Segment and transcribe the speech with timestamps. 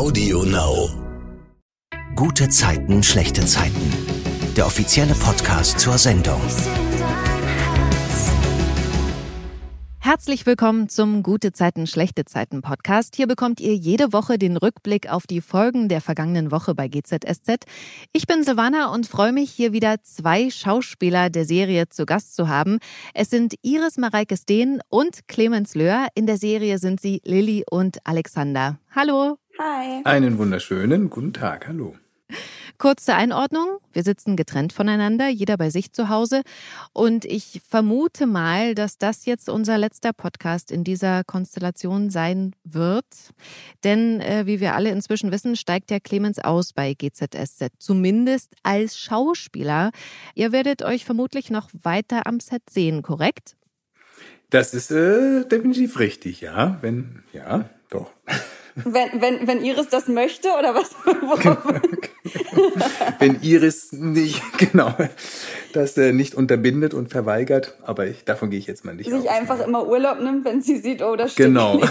[0.00, 0.88] Audio Now.
[2.16, 3.92] Gute Zeiten, schlechte Zeiten.
[4.56, 6.40] Der offizielle Podcast zur Sendung.
[9.98, 13.14] Herzlich willkommen zum Gute Zeiten, schlechte Zeiten Podcast.
[13.14, 17.66] Hier bekommt ihr jede Woche den Rückblick auf die Folgen der vergangenen Woche bei GZSZ.
[18.14, 22.48] Ich bin Silvana und freue mich, hier wieder zwei Schauspieler der Serie zu Gast zu
[22.48, 22.78] haben.
[23.12, 26.08] Es sind Iris Mareike Steen und Clemens Löhr.
[26.14, 28.78] In der Serie sind sie Lilly und Alexander.
[28.94, 29.36] Hallo.
[29.62, 30.00] Hi.
[30.04, 31.68] Einen wunderschönen guten Tag.
[31.68, 31.94] Hallo.
[32.78, 33.76] Kurze Einordnung.
[33.92, 36.40] Wir sitzen getrennt voneinander, jeder bei sich zu Hause.
[36.94, 43.04] Und ich vermute mal, dass das jetzt unser letzter Podcast in dieser Konstellation sein wird.
[43.84, 47.68] Denn äh, wie wir alle inzwischen wissen, steigt der Clemens aus bei GZSZ.
[47.78, 49.90] Zumindest als Schauspieler.
[50.34, 53.56] Ihr werdet euch vermutlich noch weiter am Set sehen, korrekt?
[54.48, 56.78] Das ist äh, definitiv richtig, ja.
[56.80, 58.10] Wenn, ja, doch.
[58.84, 60.90] Wenn, wenn, wenn Iris das möchte oder was?
[63.18, 64.94] wenn Iris nicht, genau,
[65.72, 69.20] das äh, nicht unterbindet und verweigert, aber ich, davon gehe ich jetzt mal nicht Sich
[69.20, 69.26] aus.
[69.28, 71.80] einfach immer Urlaub nimmt, wenn sie sieht, oh, das steht Genau.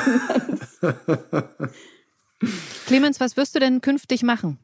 [2.88, 4.58] Clemens, was wirst du denn künftig machen?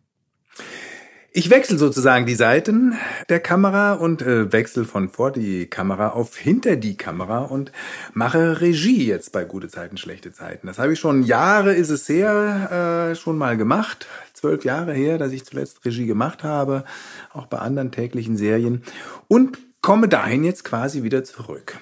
[1.38, 2.98] Ich wechsle sozusagen die Seiten
[3.28, 7.74] der Kamera und äh, wechsle von vor die Kamera auf hinter die Kamera und
[8.14, 10.66] mache Regie jetzt bei gute Zeiten, schlechte Zeiten.
[10.66, 14.08] Das habe ich schon Jahre ist es her äh, schon mal gemacht.
[14.32, 16.86] Zwölf Jahre her, dass ich zuletzt Regie gemacht habe,
[17.34, 18.82] auch bei anderen täglichen Serien
[19.28, 21.78] und komme dahin jetzt quasi wieder zurück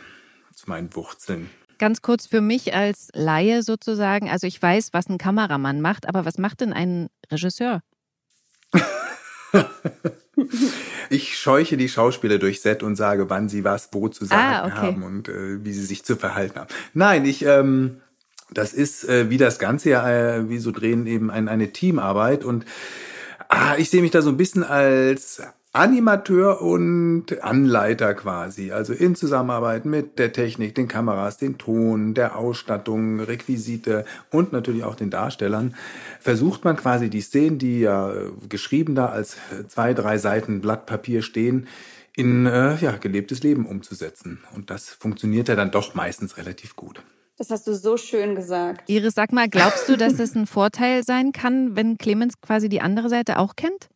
[0.56, 1.52] zu meinen Wurzeln.
[1.78, 4.32] Ganz kurz für mich als Laie sozusagen.
[4.32, 7.84] Also ich weiß, was ein Kameramann macht, aber was macht denn ein Regisseur?
[11.10, 14.66] Ich scheuche die Schauspieler durch Set und sage, wann sie was wo zu sagen Ah,
[14.66, 14.76] okay.
[14.76, 16.70] haben und äh, wie sie sich zu verhalten haben.
[16.94, 17.98] Nein, ich, ähm,
[18.52, 22.44] das ist äh, wie das Ganze ja, äh, wie so drehen eben ein, eine Teamarbeit
[22.44, 22.66] und
[23.50, 25.42] ah, ich sehe mich da so ein bisschen als
[25.76, 32.38] Animateur und Anleiter quasi, also in Zusammenarbeit mit der Technik, den Kameras, den Ton, der
[32.38, 35.76] Ausstattung, Requisite und natürlich auch den Darstellern,
[36.20, 40.62] versucht man quasi die Szenen, die ja äh, geschrieben da als äh, zwei, drei Seiten
[40.62, 41.68] Blatt Papier stehen,
[42.16, 44.44] in äh, ja, gelebtes Leben umzusetzen.
[44.56, 47.02] Und das funktioniert ja dann doch meistens relativ gut.
[47.38, 48.88] Das hast du so schön gesagt.
[48.88, 52.82] Iris, sag mal, glaubst du, dass es ein Vorteil sein kann, wenn Clemens quasi die
[52.82, 53.90] andere Seite auch kennt?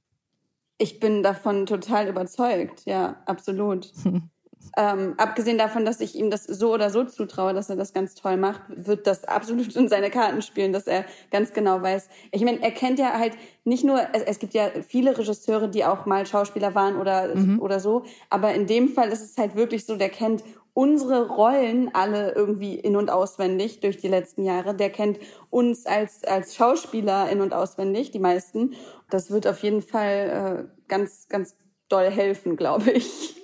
[0.78, 2.84] Ich bin davon total überzeugt.
[2.86, 3.92] Ja, absolut.
[4.78, 8.16] ähm, abgesehen davon, dass ich ihm das so oder so zutraue, dass er das ganz
[8.16, 12.10] toll macht, wird das absolut in seine Karten spielen, dass er ganz genau weiß.
[12.32, 13.34] Ich meine, er kennt ja halt
[13.64, 17.80] nicht nur, es, es gibt ja viele Regisseure, die auch mal Schauspieler waren oder, oder
[17.80, 20.44] so, aber in dem Fall ist es halt wirklich so, der kennt
[20.78, 24.76] unsere Rollen alle irgendwie in- und auswendig durch die letzten Jahre.
[24.76, 25.18] Der kennt
[25.50, 28.76] uns als, als Schauspieler in- und auswendig, die meisten.
[29.10, 31.56] Das wird auf jeden Fall äh, ganz, ganz
[31.90, 33.42] doll helfen, glaube ich.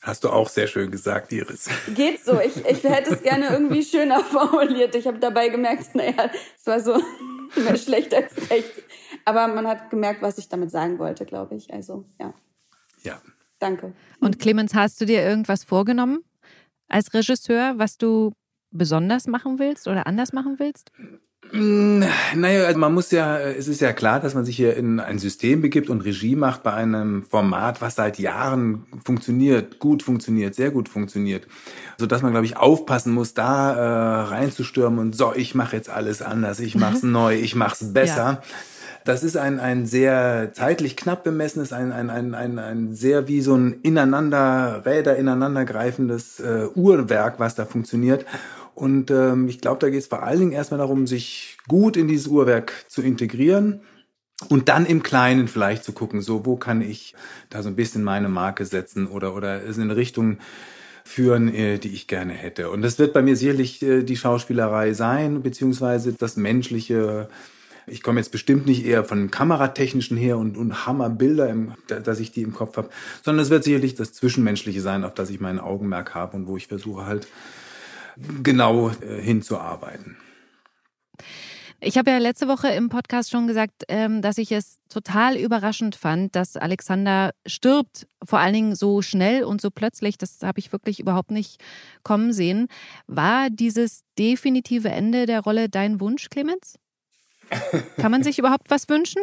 [0.00, 1.68] Hast du auch sehr schön gesagt, Iris.
[1.96, 2.38] Geht so.
[2.38, 4.94] Ich, ich hätte es gerne irgendwie schöner formuliert.
[4.94, 6.96] Ich habe dabei gemerkt, naja, es war so
[7.56, 8.84] mehr schlecht als recht.
[9.24, 11.72] Aber man hat gemerkt, was ich damit sagen wollte, glaube ich.
[11.72, 12.34] Also, ja,
[13.02, 13.20] Ja.
[13.58, 13.92] Danke.
[14.20, 16.20] Und Clemens, hast du dir irgendwas vorgenommen
[16.88, 18.32] als Regisseur, was du
[18.70, 20.90] besonders machen willst oder anders machen willst?
[21.52, 22.02] Mm,
[22.34, 25.18] Naja, also man muss ja, es ist ja klar, dass man sich hier in ein
[25.18, 30.70] System begibt und Regie macht bei einem Format, was seit Jahren funktioniert, gut funktioniert, sehr
[30.70, 31.46] gut funktioniert.
[31.96, 35.88] So dass man, glaube ich, aufpassen muss, da äh, reinzustürmen und so, ich mache jetzt
[35.88, 38.42] alles anders, ich mach's neu, ich mach's besser.
[39.04, 43.40] Das ist ein, ein sehr zeitlich knapp bemessenes, ein, ein, ein, ein, ein sehr wie
[43.40, 48.26] so ein ineinander, Räder ineinander greifendes äh, Uhrwerk, was da funktioniert.
[48.74, 52.06] Und ähm, ich glaube, da geht es vor allen Dingen erstmal darum, sich gut in
[52.06, 53.80] dieses Uhrwerk zu integrieren
[54.48, 57.14] und dann im Kleinen vielleicht zu gucken, so wo kann ich
[57.50, 60.38] da so ein bisschen meine Marke setzen oder oder es in Richtung
[61.04, 62.70] führen, äh, die ich gerne hätte.
[62.70, 67.28] Und das wird bei mir sicherlich äh, die Schauspielerei sein, beziehungsweise das menschliche.
[67.90, 72.20] Ich komme jetzt bestimmt nicht eher von kameratechnischen her und, und Hammerbilder, im, da- dass
[72.20, 72.90] ich die im Kopf habe,
[73.22, 76.56] sondern es wird sicherlich das Zwischenmenschliche sein, auf das ich mein Augenmerk habe und wo
[76.56, 77.26] ich versuche halt
[78.42, 80.16] genau äh, hinzuarbeiten.
[81.80, 85.94] Ich habe ja letzte Woche im Podcast schon gesagt, ähm, dass ich es total überraschend
[85.94, 90.18] fand, dass Alexander stirbt, vor allen Dingen so schnell und so plötzlich.
[90.18, 91.62] Das habe ich wirklich überhaupt nicht
[92.02, 92.66] kommen sehen.
[93.06, 96.80] War dieses definitive Ende der Rolle dein Wunsch, Clemens?
[97.96, 99.22] Kann man sich überhaupt was wünschen?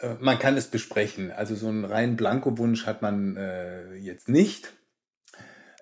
[0.00, 1.30] Äh, Man kann es besprechen.
[1.30, 4.72] Also so einen reinen Blanko-Wunsch hat man äh, jetzt nicht.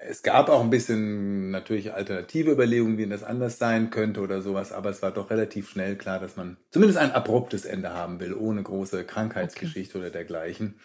[0.06, 4.70] Es gab auch ein bisschen natürlich alternative Überlegungen, wie das anders sein könnte oder sowas,
[4.70, 8.34] aber es war doch relativ schnell klar, dass man zumindest ein abruptes Ende haben will,
[8.34, 10.06] ohne große Krankheitsgeschichte okay.
[10.06, 10.78] oder dergleichen.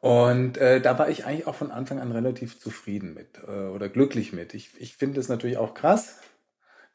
[0.00, 3.88] Und äh, da war ich eigentlich auch von Anfang an relativ zufrieden mit äh, oder
[3.88, 4.52] glücklich mit.
[4.52, 6.18] Ich, ich finde es natürlich auch krass.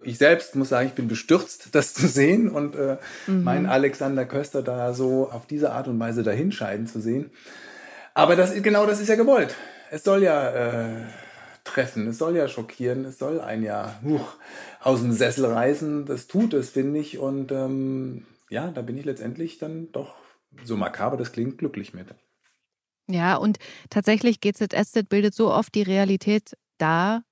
[0.01, 2.97] Ich selbst muss sagen, ich bin bestürzt, das zu sehen und äh,
[3.27, 3.43] mhm.
[3.43, 7.31] meinen Alexander Köster da so auf diese Art und Weise dahinscheiden zu sehen.
[8.13, 9.55] Aber das, genau das ist ja gewollt.
[9.91, 11.03] Es soll ja äh,
[11.63, 14.35] treffen, es soll ja schockieren, es soll ein ja huch,
[14.81, 16.05] aus dem Sessel reißen.
[16.05, 17.17] Das tut es, finde ich.
[17.19, 20.15] Und ähm, ja, da bin ich letztendlich dann doch,
[20.63, 22.07] so makaber das klingt, glücklich mit.
[23.07, 23.57] Ja, und
[23.89, 27.23] tatsächlich GZSZ bildet so oft die Realität dar.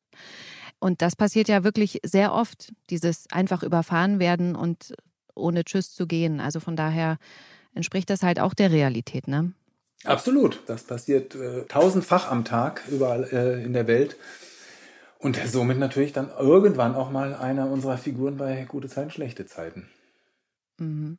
[0.79, 4.94] Und das passiert ja wirklich sehr oft, dieses einfach überfahren werden und
[5.33, 6.39] ohne Tschüss zu gehen.
[6.39, 7.18] Also von daher
[7.74, 9.53] entspricht das halt auch der Realität, ne?
[10.03, 10.62] Absolut.
[10.68, 14.15] Das passiert äh, tausendfach am Tag überall äh, in der Welt.
[15.19, 19.89] Und somit natürlich dann irgendwann auch mal einer unserer Figuren bei gute Zeiten, schlechte Zeiten.
[20.77, 21.18] Mhm.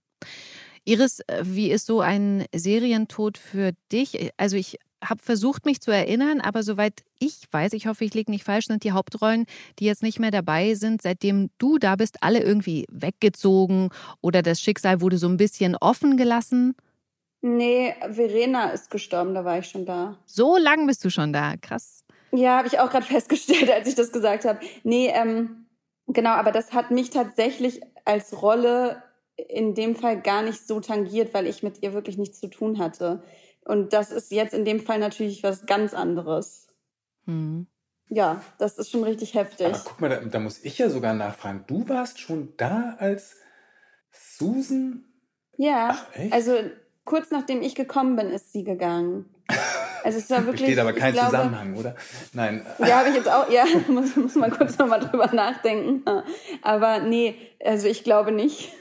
[0.84, 4.32] Iris, äh, wie ist so ein Serientod für dich?
[4.36, 8.30] Also ich habe versucht, mich zu erinnern, aber soweit ich weiß, ich hoffe, ich liege
[8.30, 9.46] nicht falsch, sind die Hauptrollen,
[9.78, 13.90] die jetzt nicht mehr dabei sind, seitdem du da bist, alle irgendwie weggezogen
[14.20, 16.74] oder das Schicksal wurde so ein bisschen offen gelassen?
[17.40, 20.18] Nee, Verena ist gestorben, da war ich schon da.
[20.26, 22.04] So lang bist du schon da, krass.
[22.32, 24.60] Ja, habe ich auch gerade festgestellt, als ich das gesagt habe.
[24.82, 25.66] Nee, ähm,
[26.06, 29.02] genau, aber das hat mich tatsächlich als Rolle
[29.36, 32.78] in dem Fall gar nicht so tangiert, weil ich mit ihr wirklich nichts zu tun
[32.78, 33.22] hatte.
[33.68, 36.68] Und das ist jetzt in dem Fall natürlich was ganz anderes.
[37.26, 37.66] Hm.
[38.08, 39.66] Ja, das ist schon richtig heftig.
[39.66, 41.64] Aber guck mal, da, da, muss ich ja sogar nachfragen.
[41.66, 43.36] Du warst schon da als
[44.10, 45.04] Susan?
[45.58, 46.54] Ja, Ach, also
[47.04, 49.26] kurz nachdem ich gekommen bin, ist sie gegangen.
[50.02, 50.62] Also es war wirklich.
[50.62, 51.94] Steht aber kein glaube, Zusammenhang, oder?
[52.32, 52.64] Nein.
[52.78, 53.50] Ja, habe ich jetzt auch.
[53.50, 56.02] Ja, muss, muss man kurz nochmal drüber nachdenken.
[56.62, 58.72] Aber nee, also ich glaube nicht.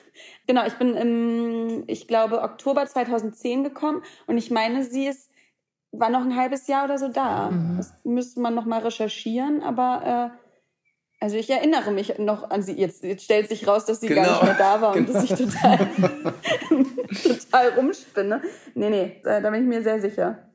[0.48, 5.30] Genau, ich bin im, ich glaube, Oktober 2010 gekommen und ich meine, sie ist,
[5.92, 7.52] war noch ein halbes Jahr oder so da.
[7.52, 7.78] Mhm.
[7.78, 10.38] Das müsste man nochmal recherchieren, aber äh,
[11.20, 12.74] also ich erinnere mich noch an sie.
[12.74, 14.24] Jetzt, jetzt stellt sich raus, dass sie genau.
[14.24, 15.20] gar nicht mehr da war und genau.
[15.20, 15.78] dass ich total,
[17.24, 18.42] total rumspinne.
[18.76, 20.48] Nee, nee, da bin ich mir sehr sicher.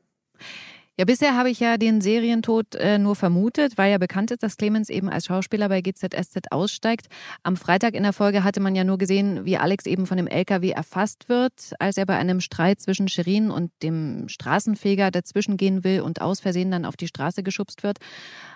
[0.95, 4.57] Ja, bisher habe ich ja den Serientod äh, nur vermutet, weil ja bekannt ist, dass
[4.57, 7.07] Clemens eben als Schauspieler bei GZSZ aussteigt.
[7.41, 10.27] Am Freitag in der Folge hatte man ja nur gesehen, wie Alex eben von dem
[10.27, 15.83] LKW erfasst wird, als er bei einem Streit zwischen Shirin und dem Straßenfeger dazwischen gehen
[15.83, 17.97] will und aus Versehen dann auf die Straße geschubst wird.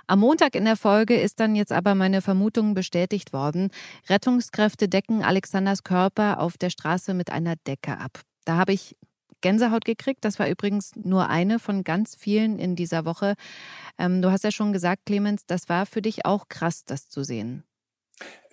[0.05, 3.71] Am Montag in der Folge ist dann jetzt aber meine Vermutung bestätigt worden.
[4.09, 8.21] Rettungskräfte decken Alexanders Körper auf der Straße mit einer Decke ab.
[8.45, 8.95] Da habe ich
[9.41, 10.25] Gänsehaut gekriegt.
[10.25, 13.35] Das war übrigens nur eine von ganz vielen in dieser Woche.
[13.97, 17.23] Ähm, du hast ja schon gesagt, Clemens, das war für dich auch krass, das zu
[17.23, 17.63] sehen.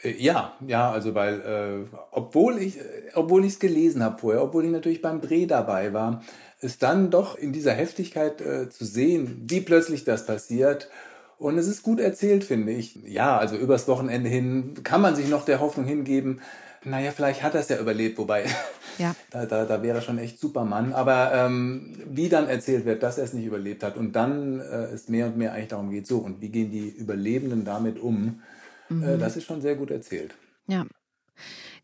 [0.02, 2.82] Äh, ja, ja, also weil äh, obwohl ich äh,
[3.14, 6.22] obwohl es gelesen habe vorher, obwohl ich natürlich beim Dreh dabei war,
[6.60, 10.88] ist dann doch in dieser Heftigkeit äh, zu sehen, wie plötzlich das passiert.
[11.37, 12.94] Und es ist gut erzählt, finde ich.
[13.04, 16.40] Ja, also übers Wochenende hin kann man sich noch der Hoffnung hingeben,
[16.84, 18.44] naja, vielleicht hat er es ja überlebt, wobei
[18.98, 19.14] ja.
[19.31, 20.92] da, da, da wäre er schon echt Supermann.
[20.92, 24.84] Aber ähm, wie dann erzählt wird, dass er es nicht überlebt hat und dann äh,
[24.92, 28.42] es mehr und mehr eigentlich darum geht, so und wie gehen die Überlebenden damit um,
[28.90, 29.02] äh, mhm.
[29.02, 30.34] äh, das ist schon sehr gut erzählt.
[30.66, 30.86] Ja.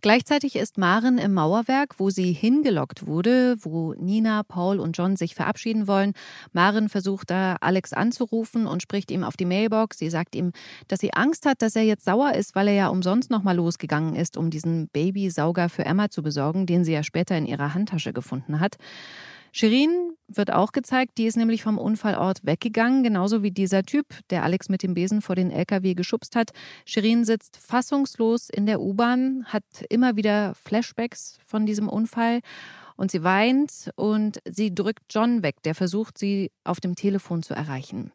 [0.02, 5.34] Gleichzeitig ist Maren im Mauerwerk, wo sie hingelockt wurde, wo Nina, Paul und John sich
[5.34, 6.15] verabschieden wollen.
[6.53, 9.98] Maren versucht da Alex anzurufen und spricht ihm auf die Mailbox.
[9.98, 10.53] Sie sagt ihm,
[10.89, 14.15] dass sie Angst hat, dass er jetzt sauer ist, weil er ja umsonst nochmal losgegangen
[14.15, 18.13] ist, um diesen Babysauger für Emma zu besorgen, den sie ja später in ihrer Handtasche
[18.13, 18.77] gefunden hat.
[19.53, 24.45] Shirin wird auch gezeigt, die ist nämlich vom Unfallort weggegangen, genauso wie dieser Typ, der
[24.45, 26.51] Alex mit dem Besen vor den LKW geschubst hat.
[26.85, 32.41] Shirin sitzt fassungslos in der U-Bahn, hat immer wieder Flashbacks von diesem Unfall
[32.97, 37.55] und sie weint und sie drückt John weg, der versucht, sie auf dem Telefon zu
[37.55, 38.13] erreichen.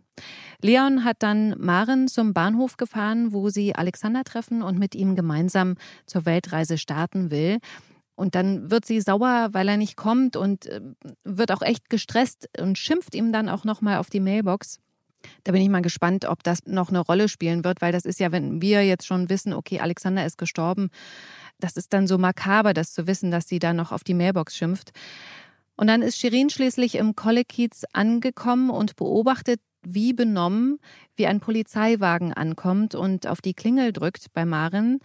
[0.61, 5.75] Leon hat dann Maren zum Bahnhof gefahren, wo sie Alexander treffen und mit ihm gemeinsam
[6.05, 7.57] zur Weltreise starten will.
[8.15, 10.81] Und dann wird sie sauer, weil er nicht kommt und äh,
[11.23, 14.79] wird auch echt gestresst und schimpft ihm dann auch nochmal auf die Mailbox.
[15.43, 18.19] Da bin ich mal gespannt, ob das noch eine Rolle spielen wird, weil das ist
[18.19, 20.89] ja, wenn wir jetzt schon wissen, okay, Alexander ist gestorben,
[21.59, 24.55] das ist dann so makaber, das zu wissen, dass sie da noch auf die Mailbox
[24.55, 24.91] schimpft.
[25.77, 30.79] Und dann ist Shirin schließlich im Kollekiez angekommen und beobachtet wie benommen,
[31.15, 34.99] wie ein Polizeiwagen ankommt und auf die Klingel drückt bei Maren.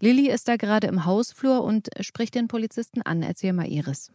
[0.00, 3.22] Lilly ist da gerade im Hausflur und spricht den Polizisten an.
[3.22, 4.12] Erzähl mal, Iris.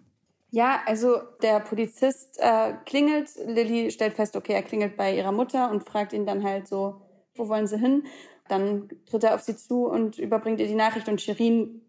[0.51, 5.71] Ja, also der Polizist äh, klingelt, Lilly stellt fest, okay, er klingelt bei ihrer Mutter
[5.71, 7.01] und fragt ihn dann halt so,
[7.35, 8.03] wo wollen sie hin?
[8.49, 11.81] Dann tritt er auf sie zu und überbringt ihr die Nachricht und Shirin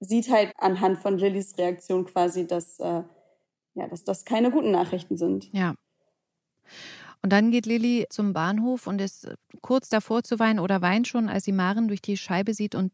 [0.00, 3.02] sieht halt anhand von Lillys Reaktion quasi, dass, äh,
[3.74, 5.48] ja, dass das keine guten Nachrichten sind.
[5.52, 5.74] Ja.
[7.22, 9.28] Und dann geht Lilly zum Bahnhof und ist
[9.60, 12.92] kurz davor zu weinen oder weint schon, als sie Maren durch die Scheibe sieht und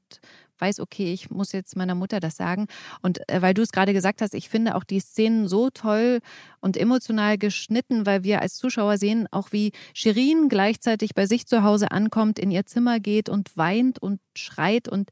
[0.58, 2.66] weiß, okay, ich muss jetzt meiner Mutter das sagen.
[3.02, 6.20] Und äh, weil du es gerade gesagt hast, ich finde auch die Szenen so toll
[6.60, 11.62] und emotional geschnitten, weil wir als Zuschauer sehen, auch wie Shirin gleichzeitig bei sich zu
[11.62, 15.10] Hause ankommt, in ihr Zimmer geht und weint und schreit und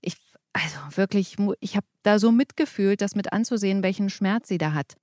[0.00, 0.16] ich,
[0.52, 4.96] also wirklich, ich habe da so mitgefühlt, das mit anzusehen, welchen Schmerz sie da hat.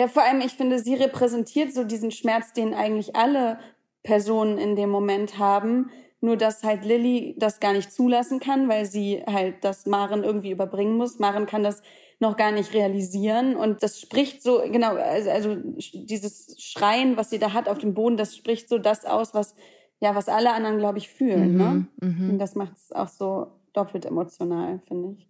[0.00, 3.58] Ja, vor allem, ich finde, sie repräsentiert so diesen Schmerz, den eigentlich alle
[4.02, 5.90] Personen in dem Moment haben.
[6.22, 10.52] Nur, dass halt Lilly das gar nicht zulassen kann, weil sie halt das Maren irgendwie
[10.52, 11.18] überbringen muss.
[11.18, 11.82] Maren kann das
[12.18, 13.56] noch gar nicht realisieren.
[13.56, 15.56] Und das spricht so, genau, also, also
[15.92, 19.54] dieses Schreien, was sie da hat auf dem Boden, das spricht so das aus, was,
[20.00, 21.58] ja, was alle anderen, glaube ich, fühlen.
[21.58, 21.64] Ne?
[21.64, 22.08] Mhm, ne?
[22.08, 22.30] Mhm.
[22.30, 25.28] Und das macht es auch so doppelt emotional, finde ich.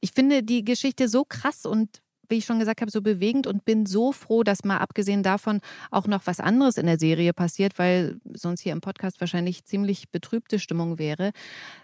[0.00, 3.64] Ich finde die Geschichte so krass und wie ich schon gesagt habe, so bewegend und
[3.64, 5.60] bin so froh, dass mal abgesehen davon
[5.90, 10.10] auch noch was anderes in der Serie passiert, weil sonst hier im Podcast wahrscheinlich ziemlich
[10.10, 11.32] betrübte Stimmung wäre.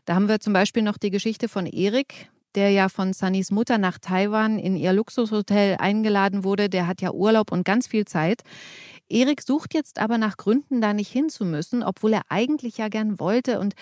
[0.04, 3.78] Da haben wir zum Beispiel noch die Geschichte von Erik, der ja von Sunnys Mutter
[3.78, 6.68] nach Taiwan in ihr Luxushotel eingeladen wurde.
[6.68, 8.42] Der hat ja Urlaub und ganz viel Zeit.
[9.08, 12.88] Erik sucht jetzt aber nach Gründen, da nicht hin zu müssen, obwohl er eigentlich ja
[12.88, 13.60] gern wollte.
[13.60, 13.74] Und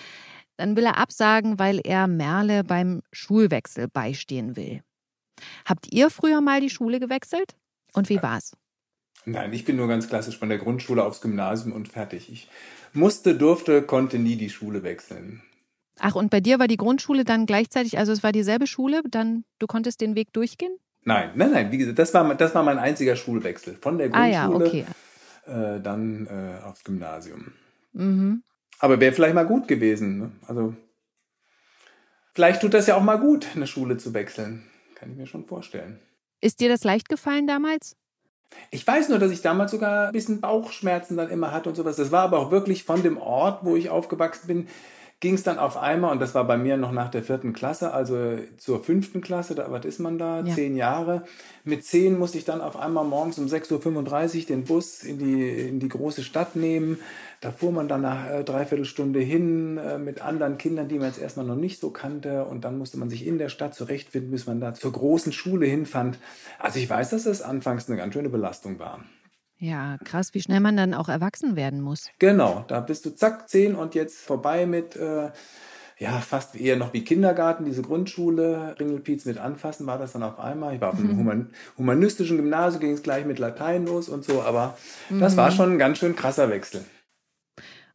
[0.56, 4.82] dann will er absagen, weil er Merle beim Schulwechsel beistehen will.
[5.64, 7.54] Habt ihr früher mal die Schule gewechselt?
[7.92, 8.52] Und wie war's?
[9.26, 12.30] Nein, ich bin nur ganz klassisch von der Grundschule aufs Gymnasium und fertig.
[12.30, 12.48] Ich
[12.92, 15.42] musste, durfte, konnte nie die Schule wechseln.
[16.00, 19.44] Ach, und bei dir war die Grundschule dann gleichzeitig, also es war dieselbe Schule, dann
[19.58, 20.76] du konntest den Weg durchgehen?
[21.04, 23.76] Nein, nein, nein, wie gesagt, das war, das war mein einziger Schulwechsel.
[23.80, 24.84] Von der Grundschule ah, ja, okay.
[25.46, 27.52] äh, dann äh, aufs Gymnasium.
[27.92, 28.42] Mhm.
[28.78, 30.18] Aber wäre vielleicht mal gut gewesen.
[30.18, 30.32] Ne?
[30.46, 30.74] Also
[32.34, 34.64] vielleicht tut das ja auch mal gut, eine Schule zu wechseln.
[35.04, 36.00] Kann ich mir schon vorstellen.
[36.40, 37.94] Ist dir das leicht gefallen damals?
[38.70, 41.96] Ich weiß nur, dass ich damals sogar ein bisschen Bauchschmerzen dann immer hatte und sowas.
[41.96, 44.68] Das war aber auch wirklich von dem Ort, wo ich aufgewachsen bin,
[45.24, 47.94] ging es dann auf einmal, und das war bei mir noch nach der vierten Klasse,
[47.94, 50.54] also zur fünften Klasse, da, was ist man da, ja.
[50.54, 51.22] zehn Jahre.
[51.64, 55.48] Mit zehn musste ich dann auf einmal morgens um 6.35 Uhr den Bus in die,
[55.48, 56.98] in die große Stadt nehmen.
[57.40, 61.06] Da fuhr man dann nach äh, dreiviertel Stunde hin äh, mit anderen Kindern, die man
[61.06, 62.44] jetzt erstmal noch nicht so kannte.
[62.44, 65.64] Und dann musste man sich in der Stadt zurechtfinden, bis man da zur großen Schule
[65.64, 66.18] hinfand.
[66.58, 69.00] Also ich weiß, dass das anfangs eine ganz schöne Belastung war.
[69.58, 72.08] Ja, krass, wie schnell man dann auch erwachsen werden muss.
[72.18, 75.30] Genau, da bist du zack, zehn und jetzt vorbei mit, äh,
[75.98, 80.38] ja, fast eher noch wie Kindergarten, diese Grundschule, Ringelpiez mit anfassen, war das dann auf
[80.38, 80.74] einmal.
[80.74, 81.50] Ich war auf einem mhm.
[81.78, 84.76] humanistischen Gymnasium, ging es gleich mit Latein los und so, aber
[85.08, 85.20] mhm.
[85.20, 86.84] das war schon ein ganz schön krasser Wechsel.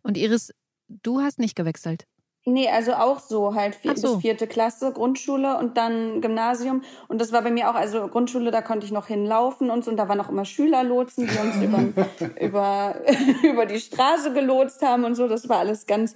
[0.02, 0.54] Und Iris,
[0.88, 2.06] du hast nicht gewechselt?
[2.46, 4.14] Nee, also auch so halt vier, so.
[4.14, 6.84] bis vierte Klasse, Grundschule und dann Gymnasium.
[7.08, 9.92] Und das war bei mir auch, also Grundschule, da konnte ich noch hinlaufen und so.
[9.92, 11.84] Und da waren auch immer Schülerlotsen, die uns über,
[12.40, 12.96] über,
[13.44, 15.28] über die Straße gelotst haben und so.
[15.28, 16.16] Das war alles ganz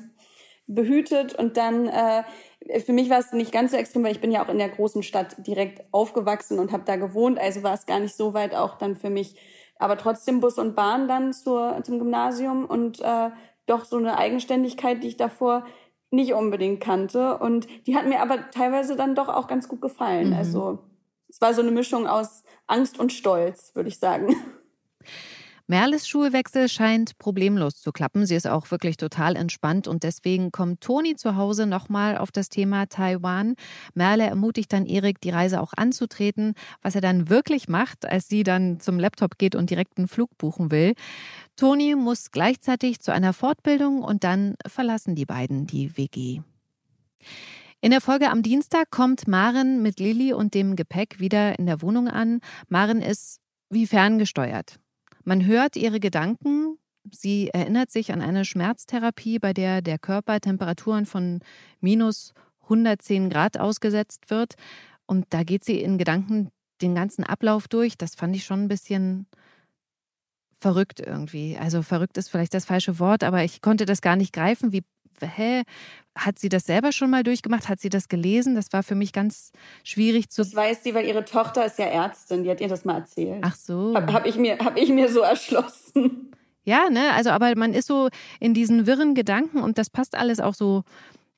[0.66, 1.36] behütet.
[1.36, 2.24] Und dann, äh,
[2.80, 4.70] für mich war es nicht ganz so extrem, weil ich bin ja auch in der
[4.70, 7.38] großen Stadt direkt aufgewachsen und habe da gewohnt.
[7.38, 9.36] Also war es gar nicht so weit auch dann für mich.
[9.78, 13.30] Aber trotzdem Bus und Bahn dann zur, zum Gymnasium und äh,
[13.66, 15.66] doch so eine Eigenständigkeit, die ich davor
[16.14, 17.38] nicht unbedingt kannte.
[17.40, 20.30] Und die hat mir aber teilweise dann doch auch ganz gut gefallen.
[20.30, 20.36] Mhm.
[20.36, 20.80] Also
[21.28, 24.36] es war so eine Mischung aus Angst und Stolz, würde ich sagen.
[25.68, 28.26] Merles Schulwechsel scheint problemlos zu klappen.
[28.26, 32.50] Sie ist auch wirklich total entspannt und deswegen kommt Toni zu Hause nochmal auf das
[32.50, 33.56] Thema Taiwan.
[33.94, 38.44] Merle ermutigt dann Erik, die Reise auch anzutreten, was er dann wirklich macht, als sie
[38.44, 40.96] dann zum Laptop geht und direkt einen Flug buchen will.
[41.56, 46.42] Toni muss gleichzeitig zu einer Fortbildung und dann verlassen die beiden die WG.
[47.80, 51.82] In der Folge am Dienstag kommt Maren mit Lilly und dem Gepäck wieder in der
[51.82, 52.42] Wohnung an.
[52.68, 53.40] Maren ist
[53.70, 54.80] wie ferngesteuert.
[55.24, 56.78] Man hört ihre Gedanken.
[57.12, 61.40] Sie erinnert sich an eine Schmerztherapie, bei der der Körper Temperaturen von
[61.80, 64.56] minus 110 Grad ausgesetzt wird.
[65.06, 66.50] Und da geht sie in Gedanken
[66.82, 67.98] den ganzen Ablauf durch.
[67.98, 69.28] Das fand ich schon ein bisschen
[70.60, 71.58] verrückt irgendwie.
[71.58, 74.72] Also verrückt ist vielleicht das falsche Wort, aber ich konnte das gar nicht greifen.
[74.72, 74.84] Wie,
[75.22, 75.64] hä?
[76.16, 77.70] Hat sie das selber schon mal durchgemacht?
[77.70, 78.56] Hat sie das gelesen?
[78.56, 79.52] Das war für mich ganz
[79.84, 80.44] schwierig zu.
[80.44, 82.44] Das weiß sie, weil ihre Tochter ist ja Ärztin.
[82.44, 83.42] Die hat ihr das mal erzählt.
[83.42, 83.96] Ach so.
[83.96, 86.32] Habe hab ich, mir, hab ich mir so erschlossen.
[86.66, 87.12] Ja, ne?
[87.14, 90.84] Also, aber man ist so in diesen wirren Gedanken und das passt alles auch so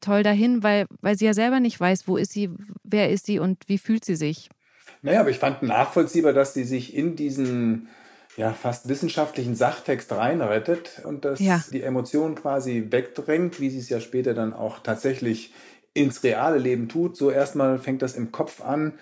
[0.01, 2.50] toll dahin, weil, weil sie ja selber nicht weiß, wo ist sie,
[2.84, 4.50] wer ist sie und wie fühlt sie sich.
[5.01, 7.88] Naja, aber ich fand nachvollziehbar, dass sie sich in diesen
[8.38, 11.63] ja, fast wissenschaftlichen Sachtext reinrettet und dass ja.
[11.72, 15.54] die Emotion quasi wegdrängt, wie sie es ja später dann auch tatsächlich
[15.94, 17.15] ins reale Leben tut.
[17.15, 18.94] So erstmal fängt das im Kopf an,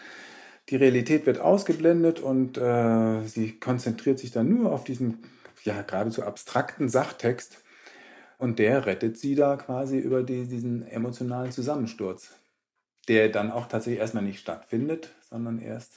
[0.70, 5.24] die Realität wird ausgeblendet und äh, sie konzentriert sich dann nur auf diesen
[5.64, 7.58] ja geradezu abstrakten Sachtext
[8.38, 12.32] und der rettet sie da quasi über die, diesen emotionalen Zusammensturz,
[13.08, 15.94] der dann auch tatsächlich erstmal nicht stattfindet, sondern erst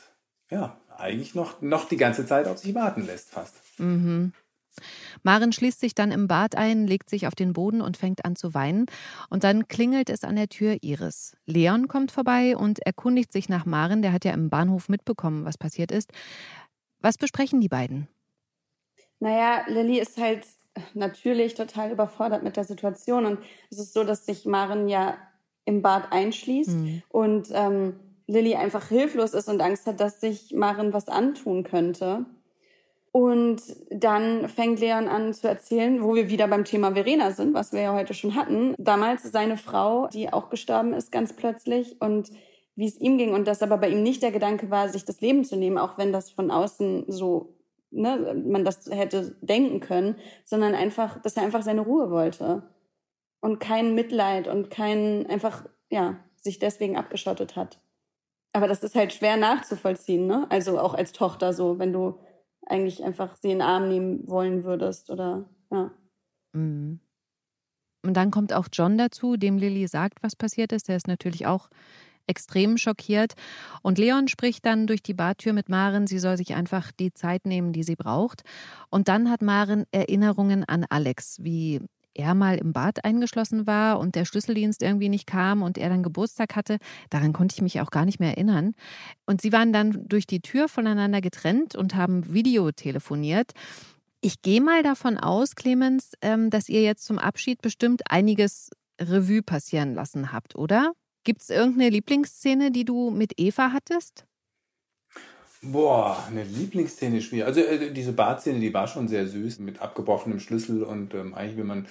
[0.50, 3.55] ja eigentlich noch, noch die ganze Zeit auf sich warten lässt, fast.
[3.79, 4.33] Mhm.
[5.23, 8.37] Maren schließt sich dann im Bad ein, legt sich auf den Boden und fängt an
[8.37, 8.87] zu weinen.
[9.31, 11.37] Und dann klingelt es an der Tür Iris.
[11.47, 14.03] Leon kommt vorbei und erkundigt sich nach Maren.
[14.03, 16.12] Der hat ja im Bahnhof mitbekommen, was passiert ist.
[17.00, 18.09] Was besprechen die beiden?
[19.19, 20.47] Naja, Lilly ist halt
[20.93, 23.25] natürlich total überfordert mit der Situation.
[23.25, 23.38] Und
[23.71, 25.17] es ist so, dass sich Maren ja
[25.65, 27.03] im Bad einschließt mhm.
[27.09, 32.26] und ähm, Lilly einfach hilflos ist und Angst hat, dass sich Maren was antun könnte.
[33.12, 37.73] Und dann fängt Leon an zu erzählen, wo wir wieder beim Thema Verena sind, was
[37.73, 38.75] wir ja heute schon hatten.
[38.76, 42.30] Damals seine Frau, die auch gestorben ist ganz plötzlich und
[42.75, 45.23] wie es ihm ging und dass aber bei ihm nicht der Gedanke war, sich das
[45.23, 47.54] Leben zu nehmen, auch wenn das von außen so,
[47.90, 52.64] ne, man das hätte denken können, sondern einfach, dass er einfach seine Ruhe wollte
[53.40, 57.80] und kein Mitleid und kein einfach, ja, sich deswegen abgeschottet hat.
[58.57, 60.47] Aber das ist halt schwer nachzuvollziehen, ne?
[60.49, 62.19] Also auch als Tochter so, wenn du
[62.67, 65.91] eigentlich einfach sie in den Arm nehmen wollen würdest oder ja.
[66.55, 67.01] Mhm.
[68.03, 70.89] Und dann kommt auch John dazu, dem Lilly sagt, was passiert ist.
[70.89, 71.69] Der ist natürlich auch
[72.27, 73.35] extrem schockiert.
[73.83, 77.45] Und Leon spricht dann durch die Bartür mit Maren, sie soll sich einfach die Zeit
[77.45, 78.43] nehmen, die sie braucht.
[78.89, 81.83] Und dann hat Maren Erinnerungen an Alex, wie
[82.18, 86.02] er mal im Bad eingeschlossen war und der Schlüsseldienst irgendwie nicht kam und er dann
[86.02, 86.78] Geburtstag hatte,
[87.11, 88.75] daran konnte ich mich auch gar nicht mehr erinnern.
[89.26, 93.52] Und sie waren dann durch die Tür voneinander getrennt und haben Videotelefoniert.
[94.20, 98.70] Ich gehe mal davon aus, Clemens, ähm, dass ihr jetzt zum Abschied bestimmt einiges
[99.00, 100.92] Revue passieren lassen habt, oder?
[101.25, 104.25] Gibt es irgendeine Lieblingsszene, die du mit Eva hattest?
[105.73, 107.46] Boah, eine Lieblingsszene schwierig.
[107.46, 111.57] Also äh, diese Badszene, die war schon sehr süß mit abgebrochenem Schlüssel und ähm, eigentlich
[111.57, 111.87] will man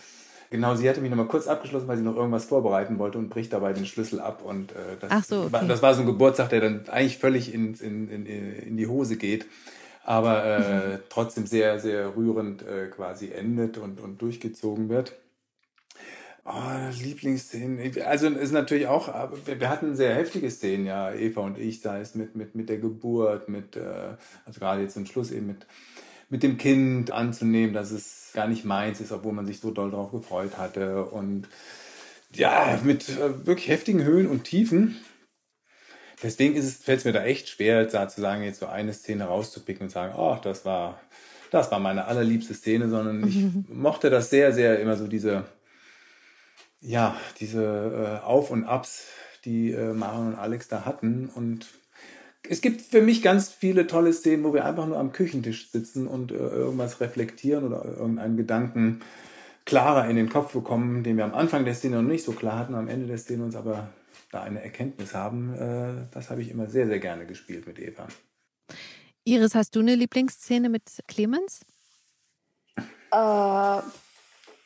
[0.51, 3.51] Genau, sie hatte mich nochmal kurz abgeschlossen, weil sie noch irgendwas vorbereiten wollte und bricht
[3.51, 4.41] dabei den Schlüssel ab.
[4.43, 5.53] Und äh, das, so, okay.
[5.53, 8.88] war, das war so ein Geburtstag, der dann eigentlich völlig in, in, in, in die
[8.88, 9.47] Hose geht,
[10.03, 10.99] aber äh, mhm.
[11.09, 15.13] trotzdem sehr, sehr rührend äh, quasi endet und, und durchgezogen wird.
[16.47, 16.51] Oh,
[17.01, 17.91] Lieblingsszenen.
[18.05, 22.13] Also ist natürlich auch, wir hatten sehr heftige Szenen, ja, Eva und ich, sei es
[22.13, 25.65] mit, mit, mit der Geburt, mit, äh, also gerade jetzt zum Schluss eben mit,
[26.29, 29.89] mit dem Kind anzunehmen, dass es gar nicht meins ist, obwohl man sich so doll
[29.89, 31.05] darauf gefreut hatte.
[31.05, 31.47] Und
[32.31, 34.97] ja, mit äh, wirklich heftigen Höhen und Tiefen.
[36.21, 39.88] Deswegen fällt es mir da echt schwer, da zu sagen, jetzt so eine Szene rauszupicken
[39.88, 41.01] und sagen, oh, das war,
[41.49, 45.45] das war meine allerliebste Szene, sondern ich mochte das sehr, sehr immer so diese
[46.86, 49.08] ja, diese äh, Auf- und Abs,
[49.43, 51.30] die äh, Marion und Alex da hatten.
[51.34, 51.67] Und
[52.48, 56.08] es gibt für mich ganz viele tolle Szenen, wo wir einfach nur am Küchentisch sitzen
[56.08, 59.02] und äh, irgendwas reflektieren oder irgendeinen Gedanken
[59.65, 62.60] klarer in den Kopf bekommen, den wir am Anfang der Szene noch nicht so klar
[62.60, 63.89] hatten, am Ende der Szene uns aber
[64.32, 65.56] da eine Erkenntnis haben.
[65.56, 68.08] Äh, das habe ich immer sehr, sehr gerne gespielt mit Eva.
[69.24, 71.62] Iris, hast du eine Lieblingsszene mit Clemens?
[73.12, 73.82] Äh.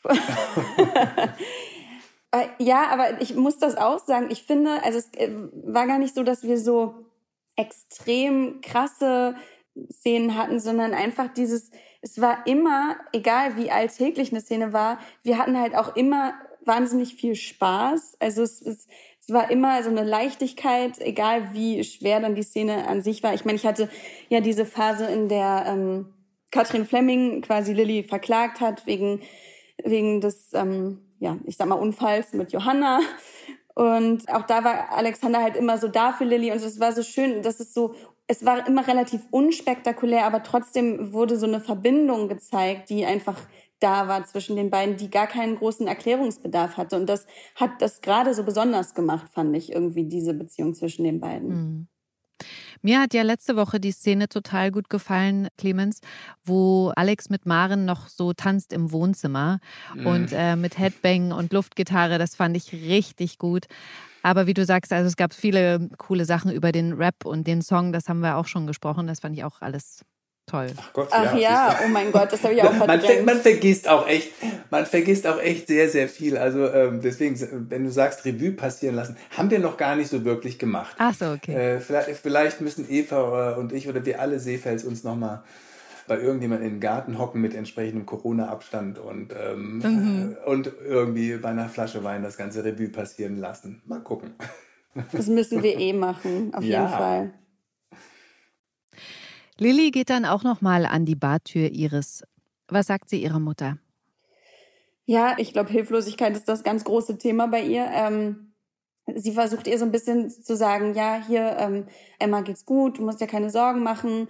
[2.31, 4.27] Äh, ja, aber ich muss das auch sagen.
[4.29, 7.05] Ich finde, also es äh, war gar nicht so, dass wir so
[7.55, 9.35] extrem krasse
[9.91, 15.37] Szenen hatten, sondern einfach dieses, es war immer, egal wie alltäglich eine Szene war, wir
[15.37, 16.33] hatten halt auch immer
[16.65, 18.17] wahnsinnig viel Spaß.
[18.19, 18.87] Also es, es,
[19.19, 23.33] es war immer so eine Leichtigkeit, egal wie schwer dann die Szene an sich war.
[23.33, 23.89] Ich meine, ich hatte
[24.29, 26.13] ja diese Phase, in der ähm,
[26.51, 29.21] Katrin Fleming quasi Lilly verklagt hat wegen,
[29.83, 32.99] wegen des ähm, ja, ich sag mal, Unfalls mit Johanna.
[33.75, 37.01] Und auch da war Alexander halt immer so da für Lilly und es war so
[37.01, 37.95] schön, dass es so,
[38.27, 43.37] es war immer relativ unspektakulär, aber trotzdem wurde so eine Verbindung gezeigt, die einfach
[43.79, 46.97] da war zwischen den beiden, die gar keinen großen Erklärungsbedarf hatte.
[46.97, 51.19] Und das hat das gerade so besonders gemacht, fand ich irgendwie, diese Beziehung zwischen den
[51.21, 51.49] beiden.
[51.49, 51.87] Mhm.
[52.81, 55.99] Mir hat ja letzte Woche die Szene total gut gefallen, Clemens,
[56.43, 59.59] wo Alex mit Maren noch so tanzt im Wohnzimmer
[59.95, 60.05] mhm.
[60.05, 62.17] und äh, mit Headbang und Luftgitarre.
[62.17, 63.65] Das fand ich richtig gut.
[64.21, 67.61] Aber wie du sagst, also es gab viele coole Sachen über den Rap und den
[67.61, 69.07] Song, das haben wir auch schon gesprochen.
[69.07, 70.03] Das fand ich auch alles
[70.49, 70.67] Toll.
[70.77, 71.79] Ach Gott, Ach ja, ja.
[71.85, 73.25] oh mein Gott, das habe ich auch man, verdrängt.
[73.25, 74.31] Man, vergisst auch echt,
[74.69, 76.37] man vergisst auch echt sehr, sehr viel.
[76.37, 77.37] Also ähm, deswegen,
[77.69, 80.95] wenn du sagst, Revue passieren lassen, haben wir noch gar nicht so wirklich gemacht.
[80.97, 81.53] Ach so, okay.
[81.53, 85.43] Äh, vielleicht, vielleicht, müssen Eva und ich oder wir alle Seefels uns nochmal
[86.07, 90.37] bei irgendjemand in den Garten hocken mit entsprechendem Corona-Abstand und, ähm, mhm.
[90.45, 93.83] und irgendwie bei einer Flasche Wein das ganze Revue passieren lassen.
[93.85, 94.33] Mal gucken.
[95.11, 96.81] Das müssen wir eh machen, auf ja.
[96.81, 97.33] jeden Fall.
[99.59, 102.23] Lilly geht dann auch noch mal an die Bartür ihres.
[102.67, 103.77] Was sagt sie ihrer Mutter?
[105.05, 107.87] Ja, ich glaube, Hilflosigkeit ist das ganz große Thema bei ihr.
[107.91, 108.53] Ähm,
[109.15, 111.87] sie versucht ihr so ein bisschen zu sagen, ja, hier, ähm,
[112.19, 114.27] Emma geht's gut, du musst dir keine Sorgen machen.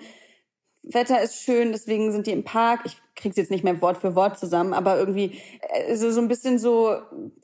[0.83, 2.81] Wetter ist schön, deswegen sind die im Park.
[2.85, 5.39] Ich krieg's jetzt nicht mehr Wort für Wort zusammen, aber irgendwie
[5.73, 6.95] äh, so, so ein bisschen so